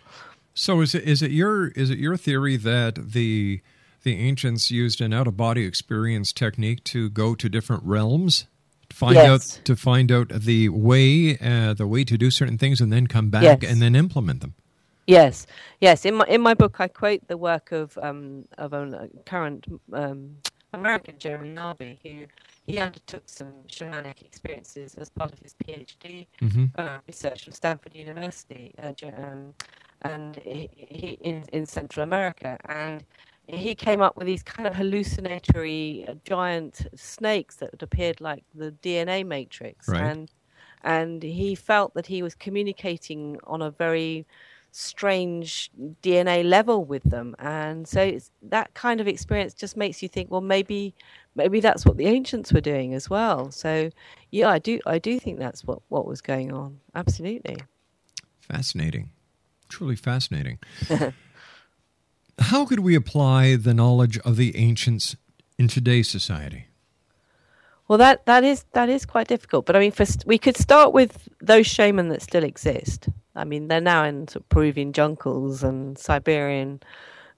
So 0.54 0.80
is 0.80 0.94
it 0.94 1.04
is 1.04 1.22
it 1.22 1.30
your 1.30 1.68
is 1.68 1.90
it 1.90 1.98
your 1.98 2.16
theory 2.16 2.56
that 2.56 3.12
the 3.12 3.60
the 4.02 4.16
ancients 4.16 4.70
used 4.70 5.00
an 5.00 5.12
out 5.12 5.26
of 5.26 5.36
body 5.36 5.64
experience 5.64 6.32
technique 6.32 6.82
to 6.84 7.10
go 7.10 7.34
to 7.34 7.48
different 7.48 7.82
realms, 7.84 8.46
to 8.88 8.96
find 8.96 9.16
Yes. 9.16 9.28
out 9.58 9.64
to 9.64 9.76
find 9.76 10.10
out 10.10 10.28
the 10.30 10.68
way 10.70 11.36
uh, 11.38 11.74
the 11.74 11.86
way 11.86 12.04
to 12.04 12.16
do 12.16 12.30
certain 12.30 12.58
things, 12.58 12.80
and 12.80 12.92
then 12.92 13.06
come 13.06 13.28
back 13.30 13.62
Yes. 13.62 13.70
and 13.70 13.80
then 13.82 13.94
implement 13.94 14.40
them? 14.40 14.54
Yes, 15.06 15.46
yes. 15.80 16.04
In 16.04 16.14
my 16.16 16.24
in 16.26 16.40
my 16.40 16.54
book, 16.54 16.80
I 16.80 16.88
quote 16.88 17.26
the 17.28 17.36
work 17.36 17.72
of 17.72 17.98
um, 18.02 18.46
of 18.58 18.72
a 18.72 19.08
current 19.26 19.66
um, 19.92 20.36
American 20.72 21.14
Jeremy 21.18 21.50
Narby, 21.54 21.98
who 22.02 22.26
he 22.70 22.78
undertook 22.78 23.28
some 23.28 23.52
shamanic 23.68 24.22
experiences 24.22 24.94
as 24.94 25.10
part 25.10 25.32
of 25.32 25.38
his 25.40 25.54
PhD 25.54 26.26
Mhm. 26.40 26.70
uh, 26.78 26.98
research 27.06 27.44
from 27.44 27.52
Stanford 27.52 27.94
University. 27.94 28.74
Uh, 28.82 28.92
um, 29.16 29.54
and 30.02 30.36
he, 30.36 30.68
he 30.76 31.18
in 31.22 31.44
in 31.52 31.66
Central 31.66 32.04
America, 32.04 32.56
and 32.66 33.04
he 33.46 33.74
came 33.74 34.00
up 34.00 34.16
with 34.16 34.26
these 34.26 34.42
kind 34.42 34.66
of 34.68 34.74
hallucinatory 34.76 36.04
uh, 36.08 36.14
giant 36.24 36.86
snakes 36.94 37.56
that 37.56 37.82
appeared 37.82 38.20
like 38.20 38.44
the 38.54 38.70
DNA 38.82 39.24
matrix, 39.26 39.88
Right. 39.88 40.00
and 40.02 40.30
and 40.82 41.22
he 41.22 41.54
felt 41.54 41.92
that 41.94 42.06
he 42.06 42.22
was 42.22 42.34
communicating 42.34 43.38
on 43.44 43.60
a 43.62 43.70
very 43.70 44.26
strange 44.72 45.70
DNA 46.02 46.42
level 46.44 46.84
with 46.84 47.02
them, 47.10 47.34
and 47.38 47.86
so 47.86 48.00
it's, 48.00 48.30
that 48.42 48.72
kind 48.74 49.00
of 49.00 49.08
experience 49.08 49.52
just 49.52 49.76
makes 49.76 50.02
you 50.02 50.08
think, 50.08 50.30
well, 50.30 50.40
maybe 50.40 50.94
maybe 51.34 51.60
that's 51.60 51.84
what 51.86 51.96
the 51.96 52.06
ancients 52.06 52.52
were 52.52 52.60
doing 52.60 52.94
as 52.94 53.08
well. 53.08 53.50
So 53.50 53.90
yeah, 54.30 54.48
I 54.48 54.58
do 54.58 54.80
I 54.86 54.98
do 54.98 55.18
think 55.18 55.38
that's 55.38 55.64
what 55.64 55.80
what 55.88 56.06
was 56.06 56.20
going 56.20 56.52
on. 56.52 56.80
Absolutely. 56.94 57.56
Fascinating. 58.40 59.10
Truly 59.68 59.96
fascinating. 59.96 60.58
How 62.38 62.64
could 62.64 62.80
we 62.80 62.94
apply 62.94 63.56
the 63.56 63.74
knowledge 63.74 64.18
of 64.18 64.36
the 64.36 64.56
ancients 64.56 65.14
in 65.58 65.68
today's 65.68 66.08
society? 66.08 66.66
Well, 67.86 67.98
that 67.98 68.24
that 68.26 68.44
is 68.44 68.64
that 68.72 68.88
is 68.88 69.04
quite 69.04 69.28
difficult. 69.28 69.66
But 69.66 69.76
I 69.76 69.80
mean, 69.80 69.92
first 69.92 70.24
we 70.26 70.38
could 70.38 70.56
start 70.56 70.92
with 70.92 71.28
those 71.40 71.66
shaman 71.66 72.08
that 72.08 72.22
still 72.22 72.44
exist. 72.44 73.08
I 73.34 73.44
mean, 73.44 73.68
they're 73.68 73.80
now 73.80 74.04
in 74.04 74.28
sort 74.28 74.44
of 74.44 74.48
Peruvian 74.48 74.92
jungles 74.92 75.62
and 75.62 75.98
Siberian, 75.98 76.82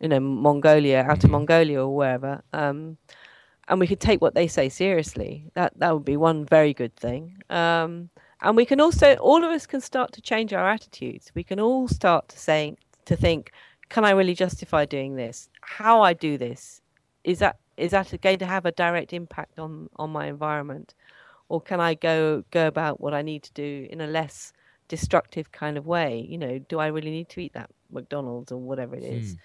you 0.00 0.08
know, 0.08 0.20
Mongolia, 0.20 1.02
out 1.02 1.24
of 1.24 1.30
Mongolia 1.30 1.80
or 1.80 1.94
wherever. 1.94 2.42
Um, 2.52 2.96
and 3.68 3.80
we 3.80 3.86
could 3.86 4.00
take 4.00 4.20
what 4.20 4.34
they 4.34 4.48
say 4.48 4.68
seriously. 4.68 5.44
That 5.54 5.72
that 5.78 5.92
would 5.94 6.04
be 6.04 6.16
one 6.16 6.44
very 6.44 6.74
good 6.74 6.94
thing. 6.96 7.42
Um, 7.50 8.10
and 8.42 8.56
we 8.56 8.66
can 8.66 8.80
also, 8.80 9.14
all 9.16 9.44
of 9.44 9.50
us 9.50 9.66
can 9.66 9.80
start 9.80 10.12
to 10.12 10.20
change 10.20 10.52
our 10.52 10.68
attitudes. 10.68 11.30
We 11.34 11.44
can 11.44 11.60
all 11.60 11.86
start 11.86 12.28
to 12.30 12.38
saying 12.38 12.76
to 13.04 13.14
think, 13.14 13.52
can 13.88 14.04
I 14.04 14.10
really 14.10 14.34
justify 14.34 14.84
doing 14.84 15.14
this? 15.14 15.48
How 15.60 16.02
I 16.02 16.12
do 16.12 16.36
this 16.36 16.82
is 17.24 17.38
that 17.38 17.58
is 17.76 17.92
that 17.92 18.20
going 18.20 18.38
to 18.38 18.46
have 18.46 18.66
a 18.66 18.72
direct 18.72 19.12
impact 19.12 19.58
on 19.58 19.88
on 19.96 20.10
my 20.10 20.26
environment, 20.26 20.94
or 21.48 21.60
can 21.60 21.80
I 21.80 21.94
go 21.94 22.42
go 22.50 22.66
about 22.66 23.00
what 23.00 23.14
I 23.14 23.22
need 23.22 23.42
to 23.44 23.52
do 23.52 23.86
in 23.90 24.00
a 24.00 24.06
less 24.06 24.52
destructive 24.88 25.52
kind 25.52 25.78
of 25.78 25.86
way? 25.86 26.26
You 26.28 26.38
know, 26.38 26.58
do 26.58 26.78
I 26.80 26.88
really 26.88 27.10
need 27.10 27.28
to 27.30 27.40
eat 27.40 27.52
that 27.54 27.70
McDonald's 27.90 28.50
or 28.52 28.58
whatever 28.58 28.96
it 28.96 29.04
is? 29.04 29.36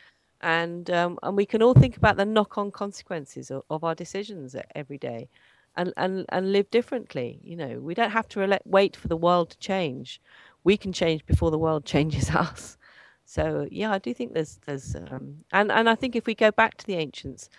And 0.42 0.90
um, 0.92 1.18
and 1.24 1.36
we 1.36 1.46
can 1.46 1.62
all 1.62 1.74
think 1.74 1.98
about 1.98 2.18
the 2.18 2.26
knock-on 2.26 2.72
consequences 2.72 3.52
of, 3.52 3.64
of 3.70 3.84
our 3.84 3.96
decisions 3.96 4.56
every 4.76 4.98
day, 4.98 5.30
and, 5.76 5.94
and 5.98 6.26
and 6.30 6.52
live 6.52 6.70
differently. 6.72 7.40
You 7.44 7.56
know, 7.56 7.80
we 7.80 7.94
don't 7.94 8.12
have 8.12 8.28
to 8.30 8.60
wait 8.66 8.96
for 8.96 9.08
the 9.08 9.18
world 9.18 9.52
to 9.52 9.58
change. 9.60 10.22
We 10.64 10.78
can 10.78 10.94
change 10.94 11.26
before 11.26 11.52
the 11.52 11.58
world 11.58 11.86
changes 11.94 12.30
us. 12.32 12.78
So 13.26 13.68
yeah, 13.72 13.92
I 13.92 14.00
do 14.00 14.14
think 14.14 14.34
there's 14.34 14.60
there's 14.66 14.96
um, 14.96 15.44
and 15.52 15.72
and 15.72 15.90
I 15.90 15.96
think 15.96 16.16
if 16.16 16.26
we 16.26 16.36
go 16.36 16.52
back 16.52 16.78
to 16.78 16.86
the 16.86 16.96
ancients, 16.96 17.50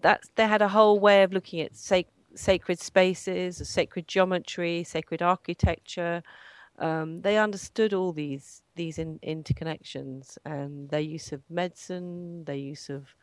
that's 0.00 0.28
they 0.36 0.46
had 0.46 0.62
a 0.62 0.68
whole 0.68 0.98
way 1.00 1.22
of 1.22 1.32
looking 1.32 1.60
at 1.60 1.76
sac- 1.76 2.06
sacred 2.34 2.78
spaces, 2.78 3.56
sacred 3.68 4.08
geometry, 4.08 4.84
sacred 4.84 5.22
architecture. 5.22 6.22
Um, 6.78 7.22
they 7.22 7.38
understood 7.38 7.92
all 7.92 8.12
these 8.12 8.61
these 8.74 8.98
in, 8.98 9.18
interconnections 9.20 10.38
and 10.44 10.88
their 10.90 11.00
use 11.00 11.32
of 11.32 11.42
medicine, 11.50 12.44
their 12.44 12.56
use 12.56 12.88
of 12.88 13.14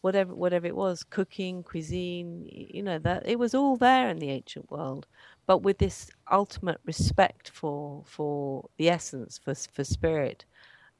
whatever 0.00 0.34
whatever 0.34 0.66
it 0.66 0.76
was, 0.76 1.02
cooking, 1.02 1.62
cuisine, 1.62 2.46
you 2.50 2.82
know 2.82 2.98
that 2.98 3.26
it 3.26 3.38
was 3.38 3.54
all 3.54 3.76
there 3.76 4.08
in 4.10 4.18
the 4.18 4.30
ancient 4.30 4.70
world, 4.70 5.06
but 5.46 5.62
with 5.62 5.78
this 5.78 6.10
ultimate 6.30 6.78
respect 6.84 7.48
for 7.48 8.02
for 8.04 8.68
the 8.76 8.90
essence, 8.90 9.40
for 9.42 9.54
for 9.54 9.82
spirit, 9.82 10.44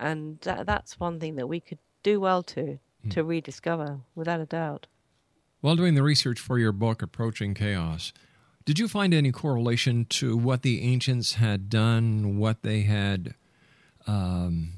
and 0.01 0.41
that, 0.41 0.65
that's 0.65 0.99
one 0.99 1.21
thing 1.21 1.37
that 1.37 1.49
we 1.49 1.61
could 1.61 1.79
do 2.03 2.19
well 2.19 2.43
to 2.43 2.79
hmm. 3.03 3.09
to 3.11 3.23
rediscover 3.23 4.01
without 4.15 4.41
a 4.41 4.47
doubt. 4.47 4.87
While 5.61 5.77
doing 5.77 5.95
the 5.95 6.03
research 6.03 6.41
for 6.41 6.59
your 6.59 6.73
book, 6.73 7.03
Approaching 7.03 7.55
Chaos, 7.55 8.13
did 8.65 8.79
you 8.79 8.89
find 8.89 9.13
any 9.13 9.33
correlation 9.33 10.07
to 10.11 10.35
what 10.35 10.63
the 10.63 10.83
ancients 10.83 11.35
had 11.35 11.69
done, 11.69 12.39
what 12.39 12.63
they 12.63 12.83
had 12.83 13.35
um, 14.07 14.73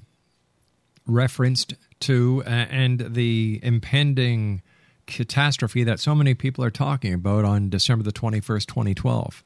referenced 1.06 1.74
to, 2.00 2.42
and 2.46 3.14
the 3.14 3.60
impending 3.62 4.62
catastrophe 5.06 5.84
that 5.84 6.00
so 6.00 6.14
many 6.14 6.34
people 6.34 6.64
are 6.64 6.70
talking 6.70 7.14
about 7.14 7.44
on 7.44 7.70
December 7.70 8.02
the 8.02 8.12
21st, 8.12 8.66
2012? 8.66 9.44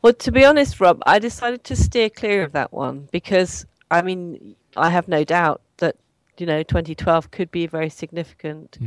Well, 0.00 0.12
to 0.14 0.32
be 0.32 0.44
honest, 0.44 0.80
Rob, 0.80 1.02
I 1.06 1.18
decided 1.18 1.62
to 1.64 1.76
steer 1.76 2.10
clear 2.10 2.42
of 2.42 2.52
that 2.52 2.72
one 2.72 3.08
because, 3.12 3.64
I 3.90 4.02
mean, 4.02 4.56
I 4.76 4.90
have 4.90 5.06
no 5.06 5.22
doubt 5.22 5.60
that, 5.76 5.96
you 6.38 6.46
know, 6.46 6.62
2012 6.62 7.30
could 7.30 7.50
be 7.50 7.64
a 7.64 7.68
very 7.68 7.88
significant 7.88 8.78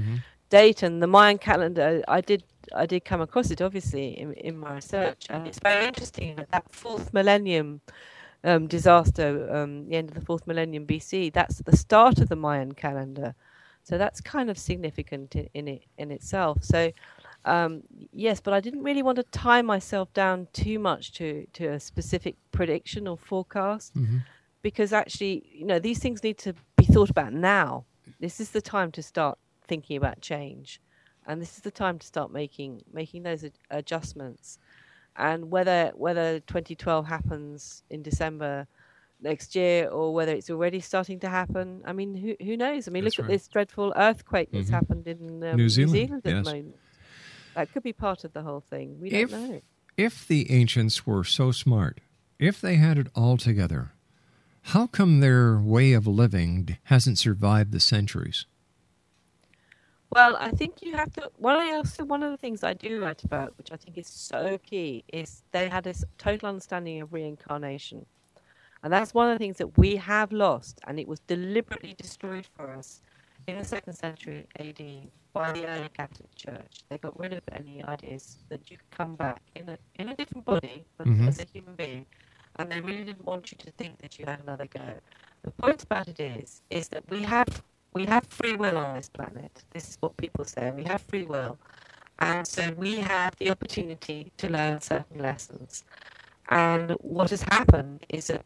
date. 0.50 0.84
And 0.84 1.02
the 1.02 1.08
Mayan 1.08 1.38
calendar, 1.38 2.04
I 2.08 2.22
did. 2.22 2.44
I 2.76 2.88
did 2.88 3.06
come 3.06 3.22
across 3.22 3.52
it 3.52 3.62
obviously 3.62 4.20
in, 4.20 4.34
in 4.34 4.58
my 4.58 4.74
research, 4.74 5.28
and 5.30 5.48
it's 5.48 5.60
very 5.60 5.86
interesting 5.86 6.36
that 6.38 6.50
that 6.50 6.66
fourth 6.72 7.14
millennium 7.14 7.82
um, 8.46 8.68
disaster, 8.68 9.50
um, 9.54 9.88
the 9.90 9.96
end 9.96 10.10
of 10.10 10.16
the 10.16 10.22
fourth 10.22 10.48
millennium 10.48 10.86
BC, 10.86 11.34
that's 11.34 11.60
the 11.60 11.76
start 11.76 12.20
of 12.20 12.30
the 12.30 12.36
Mayan 12.36 12.74
calendar. 12.74 13.36
So 13.84 13.98
that's 13.98 14.22
kind 14.22 14.50
of 14.50 14.58
significant 14.58 15.36
in, 15.36 15.50
in 15.54 15.68
it 15.68 15.84
in 15.98 16.12
itself. 16.12 16.64
So 16.64 16.92
um, 17.46 17.84
yes, 18.12 18.40
but 18.42 18.54
I 18.54 18.60
didn't 18.60 18.84
really 18.84 19.04
want 19.04 19.18
to 19.18 19.24
tie 19.24 19.62
myself 19.62 20.14
down 20.14 20.48
too 20.54 20.80
much 20.80 21.14
to 21.14 21.46
to 21.54 21.68
a 21.68 21.80
specific 21.80 22.36
prediction 22.52 23.08
or 23.08 23.18
forecast 23.18 23.94
because 24.62 24.94
actually, 24.94 25.44
you 25.54 25.66
know, 25.66 25.80
these 25.80 26.00
things 26.00 26.24
need 26.24 26.38
to 26.40 26.56
be 26.78 26.86
thought 26.86 27.12
about 27.12 27.34
now. 27.34 27.86
This 28.20 28.40
is 28.40 28.52
the 28.52 28.62
time 28.62 28.92
to 28.94 29.04
start 29.04 29.38
thinking 29.68 29.98
about 29.98 30.22
change, 30.22 30.82
and 31.28 31.42
this 31.42 31.56
is 31.58 31.62
the 31.64 31.72
time 31.72 32.00
to 32.00 32.08
start 32.08 32.32
making 32.32 32.84
making 32.92 33.24
those 33.24 33.44
ad- 33.44 33.60
adjustments. 33.70 34.58
And 35.18 35.50
whether 35.52 35.92
whether 35.96 36.40
2012 36.42 37.06
happens 37.08 37.84
in 37.90 38.02
December 38.04 38.68
next 39.22 39.56
year 39.56 39.88
or 39.88 40.14
whether 40.14 40.34
it's 40.34 40.50
already 40.50 40.82
starting 40.82 41.20
to 41.22 41.30
happen, 41.30 41.82
I 41.86 41.94
mean, 41.94 42.16
who 42.16 42.36
who 42.44 42.58
knows? 42.58 42.88
I 42.88 42.92
mean, 42.92 43.04
That's 43.06 43.18
look 43.18 43.28
right. 43.28 43.34
at 43.34 43.40
this 43.40 43.48
dreadful 43.48 43.94
earthquake 43.96 44.50
that's 44.52 44.70
Mhm. 44.70 44.74
happened 44.74 45.08
in 45.08 45.44
um, 45.44 45.56
New 45.56 45.70
Zealand, 45.70 46.12
at 46.26 46.26
yes. 46.26 46.46
the 46.46 46.52
moment. 46.54 46.76
That 47.56 47.72
could 47.72 47.84
be 47.84 47.94
part 47.94 48.26
of 48.26 48.34
the 48.34 48.42
whole 48.42 48.60
thing. 48.60 49.00
We 49.00 49.10
If- 49.12 49.32
don't 49.32 49.50
know. 49.50 49.62
If 49.98 50.28
the 50.28 50.52
ancients 50.52 51.08
were 51.08 51.24
so 51.24 51.52
smart, 51.54 52.02
if 52.38 52.60
they 52.60 52.76
had 52.76 52.98
it 52.98 53.08
all 53.16 53.38
together, 53.38 53.94
how 54.64 54.88
come 54.88 55.22
their 55.22 55.58
way 55.58 55.94
of 55.94 56.06
living 56.06 56.78
hasn't 56.86 57.18
survived 57.18 57.72
the 57.72 57.80
centuries? 57.80 58.46
Well, 60.16 60.38
I 60.40 60.52
think 60.52 60.82
you 60.82 60.96
have 60.96 61.12
to. 61.16 61.30
One 61.38 61.58
of 61.58 61.68
the, 61.68 61.76
also 61.76 62.06
one 62.06 62.24
of 62.24 62.32
the 62.32 62.38
things 62.38 62.64
I 62.64 62.74
do 62.74 63.02
write 63.04 63.24
about, 63.26 63.58
which 63.58 63.72
I 63.72 63.78
think 63.78 63.98
is 63.98 64.08
so 64.08 64.58
key, 64.60 65.04
is 65.14 65.44
they 65.52 65.70
had 65.70 65.84
this 65.86 66.06
total 66.18 66.50
understanding 66.50 67.02
of 67.02 67.14
reincarnation, 67.14 68.08
and 68.84 68.94
that's 68.94 69.14
one 69.14 69.30
of 69.30 69.36
the 69.36 69.40
things 69.44 69.58
that 69.58 69.78
we 69.78 69.98
have 69.98 70.32
lost, 70.32 70.80
and 70.88 71.00
it 71.00 71.08
was 71.08 71.20
deliberately 71.22 71.96
destroyed 71.98 72.48
for 72.56 72.72
us 72.72 73.02
in 73.48 73.58
the 73.60 73.66
second 73.66 73.94
century 73.96 74.48
AD 74.60 75.12
by 75.34 75.52
the 75.54 75.68
early 75.68 75.90
Catholic 75.90 76.34
Church. 76.36 76.84
They 76.90 76.98
got 76.98 77.20
rid 77.20 77.34
of 77.34 77.44
any 77.52 77.84
ideas 77.84 78.38
that 78.50 78.72
you 78.72 78.78
could 78.78 78.92
come 78.98 79.16
back 79.16 79.42
in 79.56 79.70
a 79.70 79.78
in 80.00 80.10
a 80.10 80.16
different 80.16 80.46
body, 80.46 80.86
but 80.98 81.08
Mhm. 81.10 81.28
as 81.28 81.40
a 81.40 81.46
human 81.54 81.76
being, 81.76 82.06
and 82.58 82.72
they 82.72 82.82
really 82.82 83.04
didn't 83.06 83.26
want 83.26 83.52
you 83.52 83.58
to 83.60 83.72
think 83.72 84.00
that 84.00 84.20
you 84.20 84.26
had 84.26 84.40
another 84.42 84.68
go. 84.68 85.02
The 85.44 85.52
point 85.52 85.84
about 85.84 86.08
it 86.08 86.20
is, 86.22 86.62
is 86.70 86.90
that 86.90 87.10
we 87.10 87.24
have 87.24 87.64
we 87.96 88.06
have 88.06 88.26
free 88.28 88.56
will 88.56 88.78
on 88.78 88.96
this 88.96 89.10
planet. 89.10 89.64
This 89.72 89.90
is 89.90 89.98
what 90.02 90.18
people 90.18 90.44
say. 90.46 90.72
We 90.76 90.84
have 90.84 91.02
free 91.02 91.24
will, 91.24 91.58
and 92.20 92.46
so 92.46 92.72
we 92.78 92.98
have 92.98 93.36
the 93.38 93.50
opportunity 93.50 94.34
to 94.38 94.50
learn 94.50 94.82
certain 94.82 95.20
lessons. 95.22 95.86
And 96.50 96.92
what 97.00 97.30
has 97.32 97.42
happened 97.44 98.06
is 98.10 98.28
that 98.28 98.46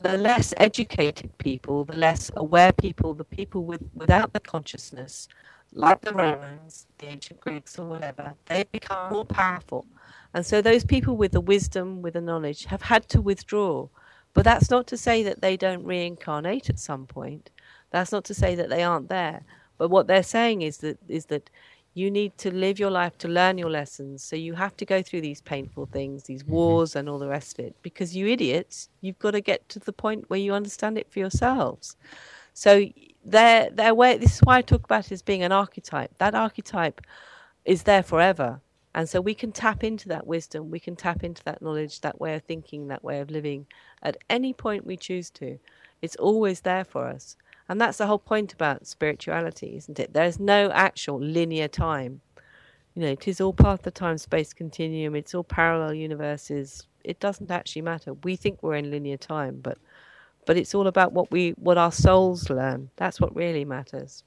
the 0.00 0.18
less 0.18 0.52
educated 0.56 1.38
people, 1.38 1.84
the 1.84 1.96
less 1.96 2.30
aware 2.36 2.72
people, 2.72 3.14
the 3.14 3.24
people 3.24 3.64
with 3.64 3.82
without 3.94 4.32
the 4.32 4.40
consciousness, 4.40 5.28
like 5.72 6.00
the 6.00 6.12
Romans, 6.12 6.86
the 6.98 7.06
ancient 7.06 7.40
Greeks, 7.40 7.78
or 7.78 7.86
whatever, 7.86 8.34
they've 8.46 8.70
become 8.72 9.12
more 9.12 9.24
powerful. 9.24 9.86
And 10.34 10.44
so 10.44 10.60
those 10.60 10.84
people 10.84 11.16
with 11.16 11.32
the 11.32 11.40
wisdom, 11.40 12.02
with 12.02 12.14
the 12.14 12.20
knowledge, 12.20 12.64
have 12.66 12.82
had 12.82 13.08
to 13.10 13.20
withdraw. 13.20 13.88
But 14.34 14.44
that's 14.44 14.70
not 14.70 14.86
to 14.88 14.96
say 14.96 15.22
that 15.22 15.40
they 15.40 15.56
don't 15.56 15.84
reincarnate 15.84 16.68
at 16.68 16.78
some 16.78 17.06
point. 17.06 17.50
That's 17.90 18.12
not 18.12 18.24
to 18.26 18.34
say 18.34 18.54
that 18.54 18.68
they 18.68 18.82
aren't 18.82 19.08
there. 19.08 19.42
But 19.78 19.88
what 19.88 20.06
they're 20.06 20.22
saying 20.22 20.62
is 20.62 20.78
that 20.78 20.98
is 21.08 21.26
that 21.26 21.50
you 21.94 22.10
need 22.10 22.36
to 22.38 22.54
live 22.54 22.78
your 22.78 22.90
life 22.90 23.18
to 23.18 23.28
learn 23.28 23.58
your 23.58 23.70
lessons. 23.70 24.22
So 24.22 24.36
you 24.36 24.54
have 24.54 24.76
to 24.76 24.84
go 24.84 25.02
through 25.02 25.22
these 25.22 25.40
painful 25.40 25.86
things, 25.86 26.24
these 26.24 26.42
mm-hmm. 26.42 26.52
wars 26.52 26.94
and 26.94 27.08
all 27.08 27.18
the 27.18 27.28
rest 27.28 27.58
of 27.58 27.64
it. 27.64 27.76
Because 27.82 28.14
you 28.14 28.28
idiots, 28.28 28.88
you've 29.00 29.18
got 29.18 29.32
to 29.32 29.40
get 29.40 29.68
to 29.70 29.78
the 29.78 29.92
point 29.92 30.28
where 30.30 30.38
you 30.38 30.52
understand 30.52 30.96
it 30.98 31.10
for 31.10 31.18
yourselves. 31.18 31.96
So 32.54 32.86
their 33.24 33.70
their 33.70 33.94
way 33.94 34.16
this 34.16 34.36
is 34.36 34.40
why 34.42 34.58
I 34.58 34.62
talk 34.62 34.84
about 34.84 35.06
it 35.06 35.12
as 35.12 35.22
being 35.22 35.42
an 35.42 35.52
archetype. 35.52 36.16
That 36.18 36.34
archetype 36.34 37.00
is 37.64 37.82
there 37.82 38.02
forever. 38.02 38.60
And 38.94 39.08
so 39.08 39.20
we 39.20 39.34
can 39.34 39.52
tap 39.52 39.84
into 39.84 40.08
that 40.08 40.26
wisdom, 40.26 40.70
we 40.70 40.80
can 40.80 40.96
tap 40.96 41.22
into 41.22 41.44
that 41.44 41.62
knowledge, 41.62 42.00
that 42.00 42.20
way 42.20 42.34
of 42.34 42.42
thinking, 42.42 42.88
that 42.88 43.04
way 43.04 43.20
of 43.20 43.30
living 43.30 43.66
at 44.02 44.16
any 44.28 44.52
point 44.52 44.86
we 44.86 44.96
choose 44.96 45.30
to. 45.30 45.58
It's 46.02 46.16
always 46.16 46.62
there 46.62 46.84
for 46.84 47.06
us. 47.06 47.36
And 47.68 47.80
that's 47.80 47.98
the 47.98 48.06
whole 48.06 48.18
point 48.18 48.52
about 48.52 48.86
spirituality, 48.86 49.76
isn't 49.76 49.98
it? 49.98 50.14
There's 50.14 50.40
no 50.40 50.70
actual 50.70 51.20
linear 51.20 51.68
time. 51.68 52.20
You 52.94 53.02
know, 53.02 53.08
it 53.10 53.28
is 53.28 53.40
all 53.40 53.52
part 53.52 53.80
of 53.80 53.84
the 53.84 53.90
time 53.90 54.18
space 54.18 54.52
continuum, 54.52 55.14
it's 55.14 55.34
all 55.34 55.44
parallel 55.44 55.94
universes. 55.94 56.86
It 57.04 57.20
doesn't 57.20 57.50
actually 57.50 57.82
matter. 57.82 58.14
We 58.14 58.36
think 58.36 58.62
we're 58.62 58.74
in 58.74 58.90
linear 58.90 59.16
time, 59.16 59.60
but 59.62 59.78
but 60.46 60.56
it's 60.56 60.74
all 60.74 60.86
about 60.86 61.12
what 61.12 61.30
we 61.30 61.50
what 61.50 61.78
our 61.78 61.92
souls 61.92 62.48
learn. 62.48 62.90
That's 62.96 63.20
what 63.20 63.36
really 63.36 63.64
matters. 63.64 64.24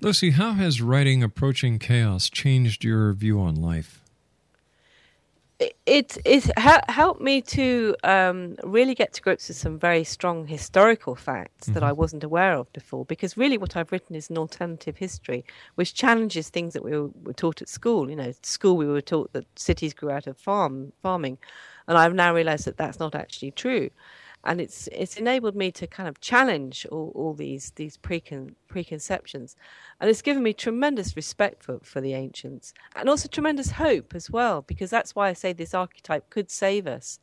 Lucy, 0.00 0.30
how 0.30 0.52
has 0.52 0.82
writing 0.82 1.22
Approaching 1.22 1.78
Chaos 1.78 2.28
changed 2.28 2.84
your 2.84 3.12
view 3.12 3.40
on 3.40 3.54
life? 3.54 4.04
It 5.60 6.18
it 6.24 6.50
ha- 6.56 6.82
helped 6.88 7.20
me 7.20 7.42
to 7.42 7.96
um, 8.04 8.56
really 8.62 8.94
get 8.94 9.12
to 9.14 9.22
grips 9.22 9.48
with 9.48 9.56
some 9.56 9.78
very 9.78 10.04
strong 10.04 10.46
historical 10.46 11.16
facts 11.16 11.64
mm-hmm. 11.64 11.74
that 11.74 11.82
I 11.82 11.92
wasn't 11.92 12.22
aware 12.22 12.54
of 12.54 12.72
before. 12.72 13.04
Because 13.04 13.36
really, 13.36 13.58
what 13.58 13.76
I've 13.76 13.90
written 13.90 14.14
is 14.14 14.30
an 14.30 14.38
alternative 14.38 14.96
history, 14.96 15.44
which 15.74 15.94
challenges 15.94 16.48
things 16.48 16.74
that 16.74 16.84
we 16.84 16.92
were, 16.92 17.10
were 17.24 17.32
taught 17.32 17.60
at 17.60 17.68
school. 17.68 18.08
You 18.08 18.16
know, 18.16 18.24
at 18.24 18.46
school 18.46 18.76
we 18.76 18.86
were 18.86 19.00
taught 19.00 19.32
that 19.32 19.46
cities 19.58 19.94
grew 19.94 20.10
out 20.10 20.26
of 20.28 20.38
farm 20.38 20.92
farming, 21.02 21.38
and 21.88 21.98
I've 21.98 22.14
now 22.14 22.32
realised 22.32 22.64
that 22.66 22.76
that's 22.76 23.00
not 23.00 23.14
actually 23.14 23.50
true 23.50 23.90
and 24.48 24.62
it's 24.62 24.88
it's 24.92 25.18
enabled 25.18 25.54
me 25.54 25.70
to 25.70 25.86
kind 25.86 26.08
of 26.08 26.20
challenge 26.22 26.86
all, 26.90 27.12
all 27.14 27.34
these 27.34 27.70
these 27.76 27.98
precon, 27.98 28.54
preconceptions. 28.66 29.54
And 30.00 30.08
it's 30.08 30.22
given 30.22 30.42
me 30.42 30.54
tremendous 30.54 31.14
respect 31.16 31.62
for, 31.62 31.78
for 31.82 32.00
the 32.00 32.14
ancients 32.14 32.72
and 32.96 33.08
also 33.10 33.28
tremendous 33.28 33.72
hope 33.72 34.14
as 34.14 34.30
well 34.30 34.62
because 34.62 34.88
that's 34.90 35.14
why 35.14 35.28
i 35.28 35.34
say 35.34 35.52
this 35.52 35.74
archetype 35.74 36.30
could 36.30 36.50
save 36.50 36.86
us. 36.86 37.20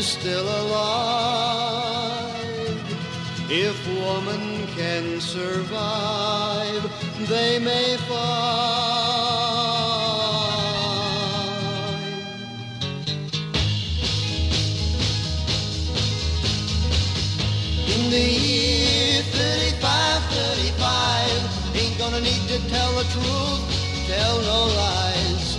Is 0.02 0.08
still 0.08 0.48
alive, 0.62 1.94
if 3.48 3.76
woman 4.00 4.66
can 4.76 5.20
survive, 5.20 6.82
they 7.28 7.58
may 7.60 7.96
find. 8.08 8.32
In 17.94 18.10
the 18.10 18.26
year 18.48 19.22
35, 19.22 20.22
35, 20.32 21.76
ain't 21.76 21.96
gonna 21.98 22.20
need 22.20 22.48
to 22.48 22.58
tell 22.68 22.92
the 23.00 23.04
truth, 23.14 23.62
tell 24.08 24.36
no 24.50 24.66
lies. 24.82 25.58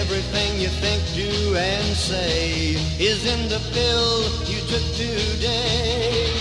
Everything 0.00 0.60
you 0.62 0.68
think, 0.68 1.02
do, 1.14 1.56
and 1.56 1.96
say 1.96 2.85
is 2.98 3.26
in 3.26 3.48
the 3.48 3.58
pill 3.72 4.22
you 4.48 4.58
took 4.68 4.82
today. 4.96 6.32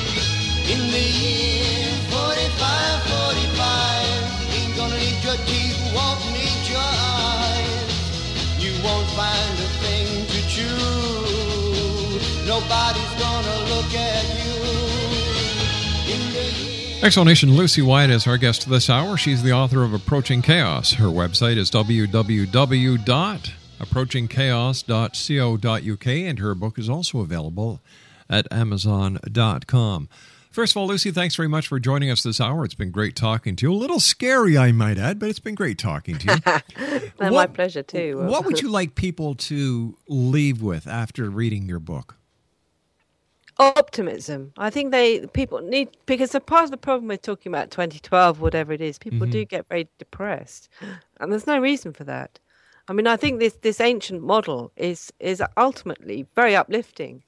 In 0.72 0.80
the 0.90 1.06
year 1.20 1.92
45, 2.10 3.04
45, 3.04 4.56
ain't 4.56 4.76
gonna 4.78 4.98
need 4.98 5.20
your 5.22 5.36
teeth, 5.46 5.76
won't 5.94 6.24
need 6.32 6.64
your 6.70 6.80
eyes. 6.80 7.92
You 8.58 8.72
won't 8.84 9.08
find 9.20 9.60
a 9.60 9.70
thing 9.84 10.26
to 10.32 10.40
chew. 10.48 10.80
Nobody's 12.48 13.14
gonna 13.20 13.58
look 13.76 13.94
at 13.94 14.24
you. 14.40 14.56
Lucy 17.52 17.82
Wyatt 17.82 18.10
is 18.10 18.26
our 18.28 18.38
guest 18.38 18.70
this 18.70 18.90
hour. 18.90 19.18
She's 19.18 19.44
the 19.44 19.52
author 19.52 19.84
of 19.84 19.94
Approaching 19.94 20.42
Chaos. 20.42 20.94
Her 20.94 21.08
website 21.08 21.58
is 21.58 21.70
www.approachingchaos.co.uk, 23.80 26.08
and 26.08 26.40
her 26.40 26.56
book 26.56 26.80
is 26.80 26.90
also 26.90 27.20
available 27.20 27.82
at 28.30 28.48
amazon.com. 28.52 30.10
First 30.52 30.74
of 30.74 30.78
all, 30.78 30.88
Lucy, 30.88 31.12
thanks 31.12 31.36
very 31.36 31.50
much 31.50 31.68
for 31.68 31.80
joining 31.80 32.10
us 32.10 32.24
this 32.24 32.40
hour. 32.40 32.64
It's 32.64 32.76
been 32.76 32.92
great 32.92 33.18
talking 33.18 33.58
to 33.58 33.68
you. 33.68 33.74
A 33.74 33.76
little 33.76 34.00
scary, 34.00 34.58
I 34.58 34.72
might 34.72 34.98
add, 34.98 35.20
but 35.20 35.30
it's 35.30 35.40
been 35.40 35.54
great 35.54 35.78
talking 35.78 36.18
to 36.20 36.64
you. 37.20 37.20
my 37.30 37.46
pleasure 37.48 37.84
too. 37.84 38.20
what 38.20 38.46
would 38.46 38.62
you 38.62 38.70
like 38.70 38.96
people 38.96 39.36
to 39.36 39.98
leave 40.08 40.62
with 40.62 40.88
after 40.88 41.30
reading 41.30 41.68
your 41.68 41.80
book? 41.80 42.16
optimism. 43.58 44.52
I 44.58 44.70
think 44.70 44.92
they 44.92 45.26
people 45.28 45.62
need 45.62 45.90
because 46.06 46.36
a 46.36 46.40
part 46.40 46.66
of 46.66 46.72
the 46.72 46.78
problem 46.78 47.08
with 47.08 47.22
talking 47.22 47.52
about 47.52 47.72
2012, 47.72 48.42
whatever 48.42 48.74
it 48.74 48.82
is, 48.82 48.98
people 48.98 49.20
mm-hmm. 49.20 49.32
do 49.32 49.46
get 49.46 49.68
very 49.70 49.88
depressed, 49.98 50.70
and 51.20 51.32
there's 51.32 51.48
no 51.48 51.60
reason 51.60 51.94
for 51.94 52.04
that. 52.04 52.40
I 52.88 52.94
mean, 52.94 53.08
I 53.08 53.18
think 53.18 53.40
this 53.40 53.58
this 53.62 53.82
ancient 53.82 54.22
model 54.22 54.72
is 54.76 55.12
is 55.20 55.42
ultimately 55.58 56.28
very 56.36 56.56
uplifting, 56.56 57.24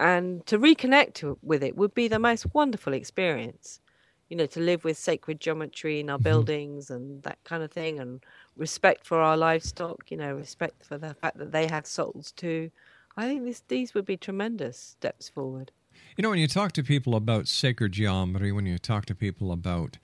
and 0.00 0.44
to 0.46 0.58
reconnect 0.58 1.36
with 1.42 1.62
it 1.62 1.76
would 1.76 1.94
be 1.94 2.08
the 2.08 2.18
most 2.18 2.54
wonderful 2.54 2.92
experience. 2.92 3.80
You 4.28 4.36
know, 4.36 4.46
to 4.46 4.60
live 4.60 4.82
with 4.82 4.98
sacred 4.98 5.38
geometry 5.40 6.00
in 6.00 6.10
our 6.10 6.16
mm-hmm. 6.16 6.24
buildings 6.24 6.90
and 6.90 7.22
that 7.22 7.38
kind 7.44 7.62
of 7.62 7.70
thing, 7.70 8.00
and 8.00 8.24
respect 8.56 9.06
for 9.06 9.20
our 9.20 9.36
livestock. 9.36 10.10
You 10.10 10.16
know, 10.16 10.34
respect 10.34 10.84
for 10.84 10.98
the 10.98 11.14
fact 11.14 11.38
that 11.38 11.52
they 11.52 11.66
have 11.66 11.86
souls 11.86 12.32
too. 12.32 12.70
I 13.16 13.26
think 13.26 13.44
this 13.44 13.62
these 13.68 13.94
would 13.94 14.06
be 14.06 14.16
tremendous 14.16 14.78
steps 14.78 15.28
forward. 15.28 15.72
You 16.16 16.22
know, 16.22 16.30
when 16.30 16.38
you 16.38 16.48
talk 16.48 16.72
to 16.72 16.82
people 16.82 17.14
about 17.14 17.48
sacred 17.48 17.92
geometry, 17.92 18.52
when 18.52 18.66
you 18.66 18.78
talk 18.78 19.06
to 19.06 19.14
people 19.14 19.52
about 19.52 19.98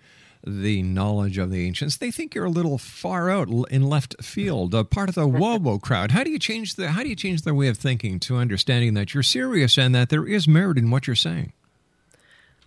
the 0.46 0.82
knowledge 0.82 1.38
of 1.38 1.50
the 1.50 1.66
ancients, 1.66 1.96
they 1.96 2.10
think 2.10 2.34
you're 2.34 2.44
a 2.44 2.50
little 2.50 2.78
far 2.78 3.30
out 3.30 3.48
in 3.70 3.88
left 3.88 4.22
field, 4.22 4.74
a 4.74 4.84
part 4.84 5.08
of 5.08 5.14
the 5.14 5.28
wobo 5.28 5.80
crowd. 5.80 6.10
How 6.12 6.24
do 6.24 6.30
you 6.30 6.38
change 6.38 6.74
the 6.74 6.92
How 6.92 7.02
do 7.02 7.08
you 7.08 7.16
change 7.16 7.42
their 7.42 7.54
way 7.54 7.68
of 7.68 7.78
thinking 7.78 8.18
to 8.20 8.36
understanding 8.36 8.94
that 8.94 9.14
you're 9.14 9.22
serious 9.22 9.78
and 9.78 9.94
that 9.94 10.08
there 10.08 10.26
is 10.26 10.48
merit 10.48 10.78
in 10.78 10.90
what 10.90 11.06
you're 11.06 11.16
saying? 11.16 11.52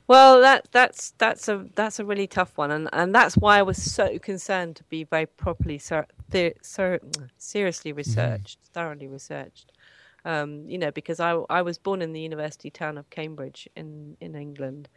Well, 0.07 0.41
that 0.41 0.67
that's 0.71 1.11
that's 1.17 1.47
a 1.47 1.65
that's 1.73 1.99
a 1.99 2.05
really 2.05 2.27
tough 2.27 2.57
one, 2.57 2.69
and 2.69 2.89
and 2.93 3.13
that's 3.13 3.35
why 3.35 3.57
I 3.57 3.63
was 3.63 3.81
so 3.81 4.19
concerned 4.19 4.75
to 4.75 4.83
be 4.83 5.03
very 5.03 5.25
properly 5.25 5.79
ser- 5.79 6.07
the, 6.29 6.53
ser- 6.61 6.99
seriously 7.37 7.91
researched, 7.91 8.59
thoroughly 8.71 9.07
researched. 9.07 9.71
Um, 10.23 10.69
you 10.69 10.77
know, 10.77 10.91
because 10.91 11.19
I 11.19 11.31
I 11.49 11.63
was 11.63 11.79
born 11.79 12.03
in 12.03 12.13
the 12.13 12.21
university 12.21 12.69
town 12.69 12.99
of 12.99 13.09
Cambridge 13.09 13.67
in 13.75 14.15
in 14.21 14.35
England, 14.35 14.89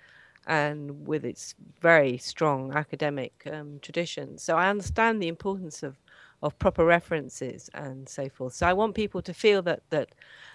and 0.48 1.06
with 1.06 1.24
its 1.24 1.54
very 1.80 2.18
strong 2.18 2.74
academic 2.74 3.34
um, 3.52 3.78
tradition, 3.80 4.38
so 4.38 4.56
I 4.56 4.68
understand 4.68 5.22
the 5.22 5.28
importance 5.28 5.82
of 5.84 5.96
of 6.42 6.58
proper 6.58 6.84
references 6.84 7.68
and 7.74 8.08
so 8.08 8.28
forth. 8.28 8.54
So 8.54 8.66
I 8.66 8.72
want 8.72 8.94
people 8.94 9.22
to 9.22 9.34
feel 9.34 9.62
that 9.62 9.82
that 9.90 10.10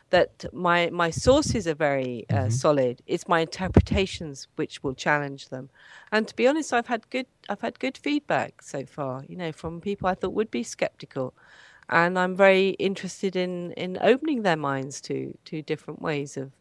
that 0.09 0.45
my 0.53 0.89
my 0.91 1.09
sources 1.09 1.67
are 1.67 1.75
very 1.75 2.25
uh, 2.29 2.49
solid. 2.49 3.01
It's 3.07 3.27
my 3.27 3.41
interpretations 3.41 4.47
which 4.55 4.83
will 4.83 4.93
challenge 4.93 5.49
them. 5.49 5.69
And 6.11 6.27
to 6.27 6.35
be 6.35 6.47
honest, 6.47 6.73
I've 6.73 6.87
had 6.87 7.09
good 7.09 7.27
I've 7.49 7.61
had 7.61 7.79
good 7.79 7.97
feedback 7.97 8.61
so 8.61 8.85
far. 8.85 9.23
You 9.27 9.35
know, 9.35 9.51
from 9.51 9.81
people 9.81 10.07
I 10.07 10.15
thought 10.15 10.33
would 10.33 10.51
be 10.51 10.63
skeptical, 10.63 11.33
and 11.89 12.17
I'm 12.17 12.35
very 12.35 12.69
interested 12.71 13.35
in 13.35 13.71
in 13.73 13.97
opening 14.01 14.43
their 14.43 14.57
minds 14.57 15.01
to 15.01 15.37
to 15.45 15.61
different 15.61 16.01
ways 16.01 16.37
of 16.37 16.51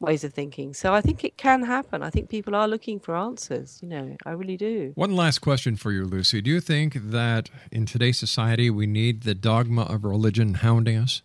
ways 0.00 0.24
of 0.24 0.32
thinking. 0.32 0.72
So 0.74 0.94
I 0.94 1.00
think 1.00 1.22
it 1.24 1.36
can 1.36 1.62
happen. 1.62 2.02
I 2.02 2.10
think 2.10 2.28
people 2.28 2.54
are 2.54 2.66
looking 2.66 2.98
for 2.98 3.14
answers. 3.14 3.78
You 3.82 3.88
know, 3.88 4.16
I 4.24 4.30
really 4.30 4.56
do. 4.56 4.92
One 4.94 5.14
last 5.14 5.40
question 5.40 5.76
for 5.76 5.92
you, 5.92 6.04
Lucy. 6.04 6.40
Do 6.40 6.50
you 6.50 6.60
think 6.60 6.94
that 7.10 7.50
in 7.70 7.86
today's 7.86 8.18
society 8.18 8.70
we 8.70 8.86
need 8.86 9.22
the 9.22 9.34
dogma 9.34 9.82
of 9.82 10.04
religion 10.04 10.54
hounding 10.54 10.96
us? 10.96 11.22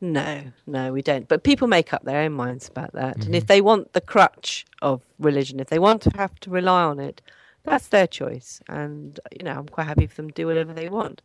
No, 0.00 0.44
no, 0.66 0.92
we 0.92 1.02
don't. 1.02 1.28
But 1.28 1.42
people 1.42 1.66
make 1.66 1.92
up 1.92 2.04
their 2.04 2.20
own 2.20 2.32
minds 2.32 2.68
about 2.68 2.92
that. 2.92 3.24
And 3.24 3.34
if 3.34 3.42
mm-hmm. 3.42 3.46
they 3.48 3.60
want 3.60 3.92
the 3.92 4.00
crutch 4.00 4.64
of 4.80 5.02
religion, 5.18 5.60
if 5.60 5.68
they 5.68 5.78
want 5.78 6.02
to 6.02 6.10
have 6.16 6.38
to 6.40 6.50
rely 6.50 6.84
on 6.84 7.00
it, 7.00 7.20
that's 7.64 7.88
their 7.88 8.06
choice. 8.06 8.62
And, 8.68 9.18
you 9.36 9.44
know, 9.44 9.52
I'm 9.58 9.68
quite 9.68 9.88
happy 9.88 10.06
for 10.06 10.14
them 10.14 10.28
to 10.28 10.34
do 10.34 10.46
whatever 10.46 10.72
they 10.72 10.88
want. 10.88 11.20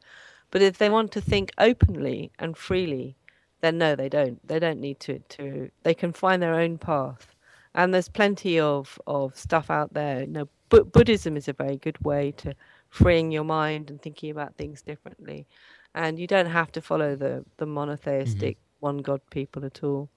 But 0.49 0.61
if 0.61 0.77
they 0.77 0.89
want 0.89 1.11
to 1.13 1.21
think 1.21 1.51
openly 1.57 2.31
and 2.39 2.57
freely, 2.57 3.15
then 3.63 3.77
no, 3.77 3.95
they 3.95 4.09
don't. 4.09 4.45
They 4.45 4.59
don't 4.59 4.81
need 4.81 4.99
to. 5.01 5.19
to 5.19 5.71
they 5.83 5.93
can 5.93 6.11
find 6.11 6.41
their 6.41 6.55
own 6.55 6.77
path. 6.77 7.27
And 7.73 7.93
there's 7.93 8.09
plenty 8.09 8.59
of, 8.59 8.99
of 9.07 9.37
stuff 9.37 9.71
out 9.71 9.93
there. 9.93 10.19
You 10.21 10.27
know, 10.27 10.49
Bu- 10.67 10.83
Buddhism 10.83 11.37
is 11.37 11.47
a 11.47 11.53
very 11.53 11.77
good 11.77 11.97
way 12.03 12.33
to 12.33 12.53
freeing 12.89 13.31
your 13.31 13.45
mind 13.45 13.89
and 13.89 14.01
thinking 14.01 14.31
about 14.31 14.57
things 14.57 14.81
differently. 14.81 15.47
And 15.95 16.19
you 16.19 16.27
don't 16.27 16.47
have 16.47 16.73
to 16.73 16.81
follow 16.81 17.15
the, 17.15 17.45
the 17.55 17.65
monotheistic 17.65 18.57
mm-hmm. 18.57 18.85
one 18.85 18.97
God 18.97 19.21
people 19.29 19.63
at 19.63 19.81
all. 19.81 20.09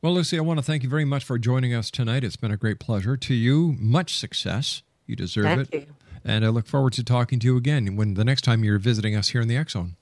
Well, 0.00 0.14
Lucy, 0.14 0.38
I 0.38 0.42
want 0.42 0.58
to 0.58 0.64
thank 0.64 0.84
you 0.84 0.88
very 0.88 1.04
much 1.04 1.24
for 1.24 1.38
joining 1.38 1.74
us 1.74 1.90
tonight. 1.90 2.22
It's 2.22 2.36
been 2.36 2.52
a 2.52 2.56
great 2.56 2.78
pleasure. 2.78 3.16
To 3.16 3.34
you, 3.34 3.74
much 3.78 4.16
success. 4.16 4.82
You 5.06 5.16
deserve 5.16 5.44
Thank 5.44 5.74
it. 5.74 5.74
you. 5.74 5.86
And 6.24 6.44
I 6.44 6.48
look 6.48 6.68
forward 6.68 6.92
to 6.94 7.02
talking 7.04 7.40
to 7.40 7.46
you 7.46 7.56
again 7.56 7.96
when 7.96 8.14
the 8.14 8.24
next 8.24 8.42
time 8.42 8.62
you're 8.62 8.78
visiting 8.78 9.16
us 9.16 9.30
here 9.30 9.40
in 9.40 9.48
the 9.48 9.64
Zone. 9.68 9.96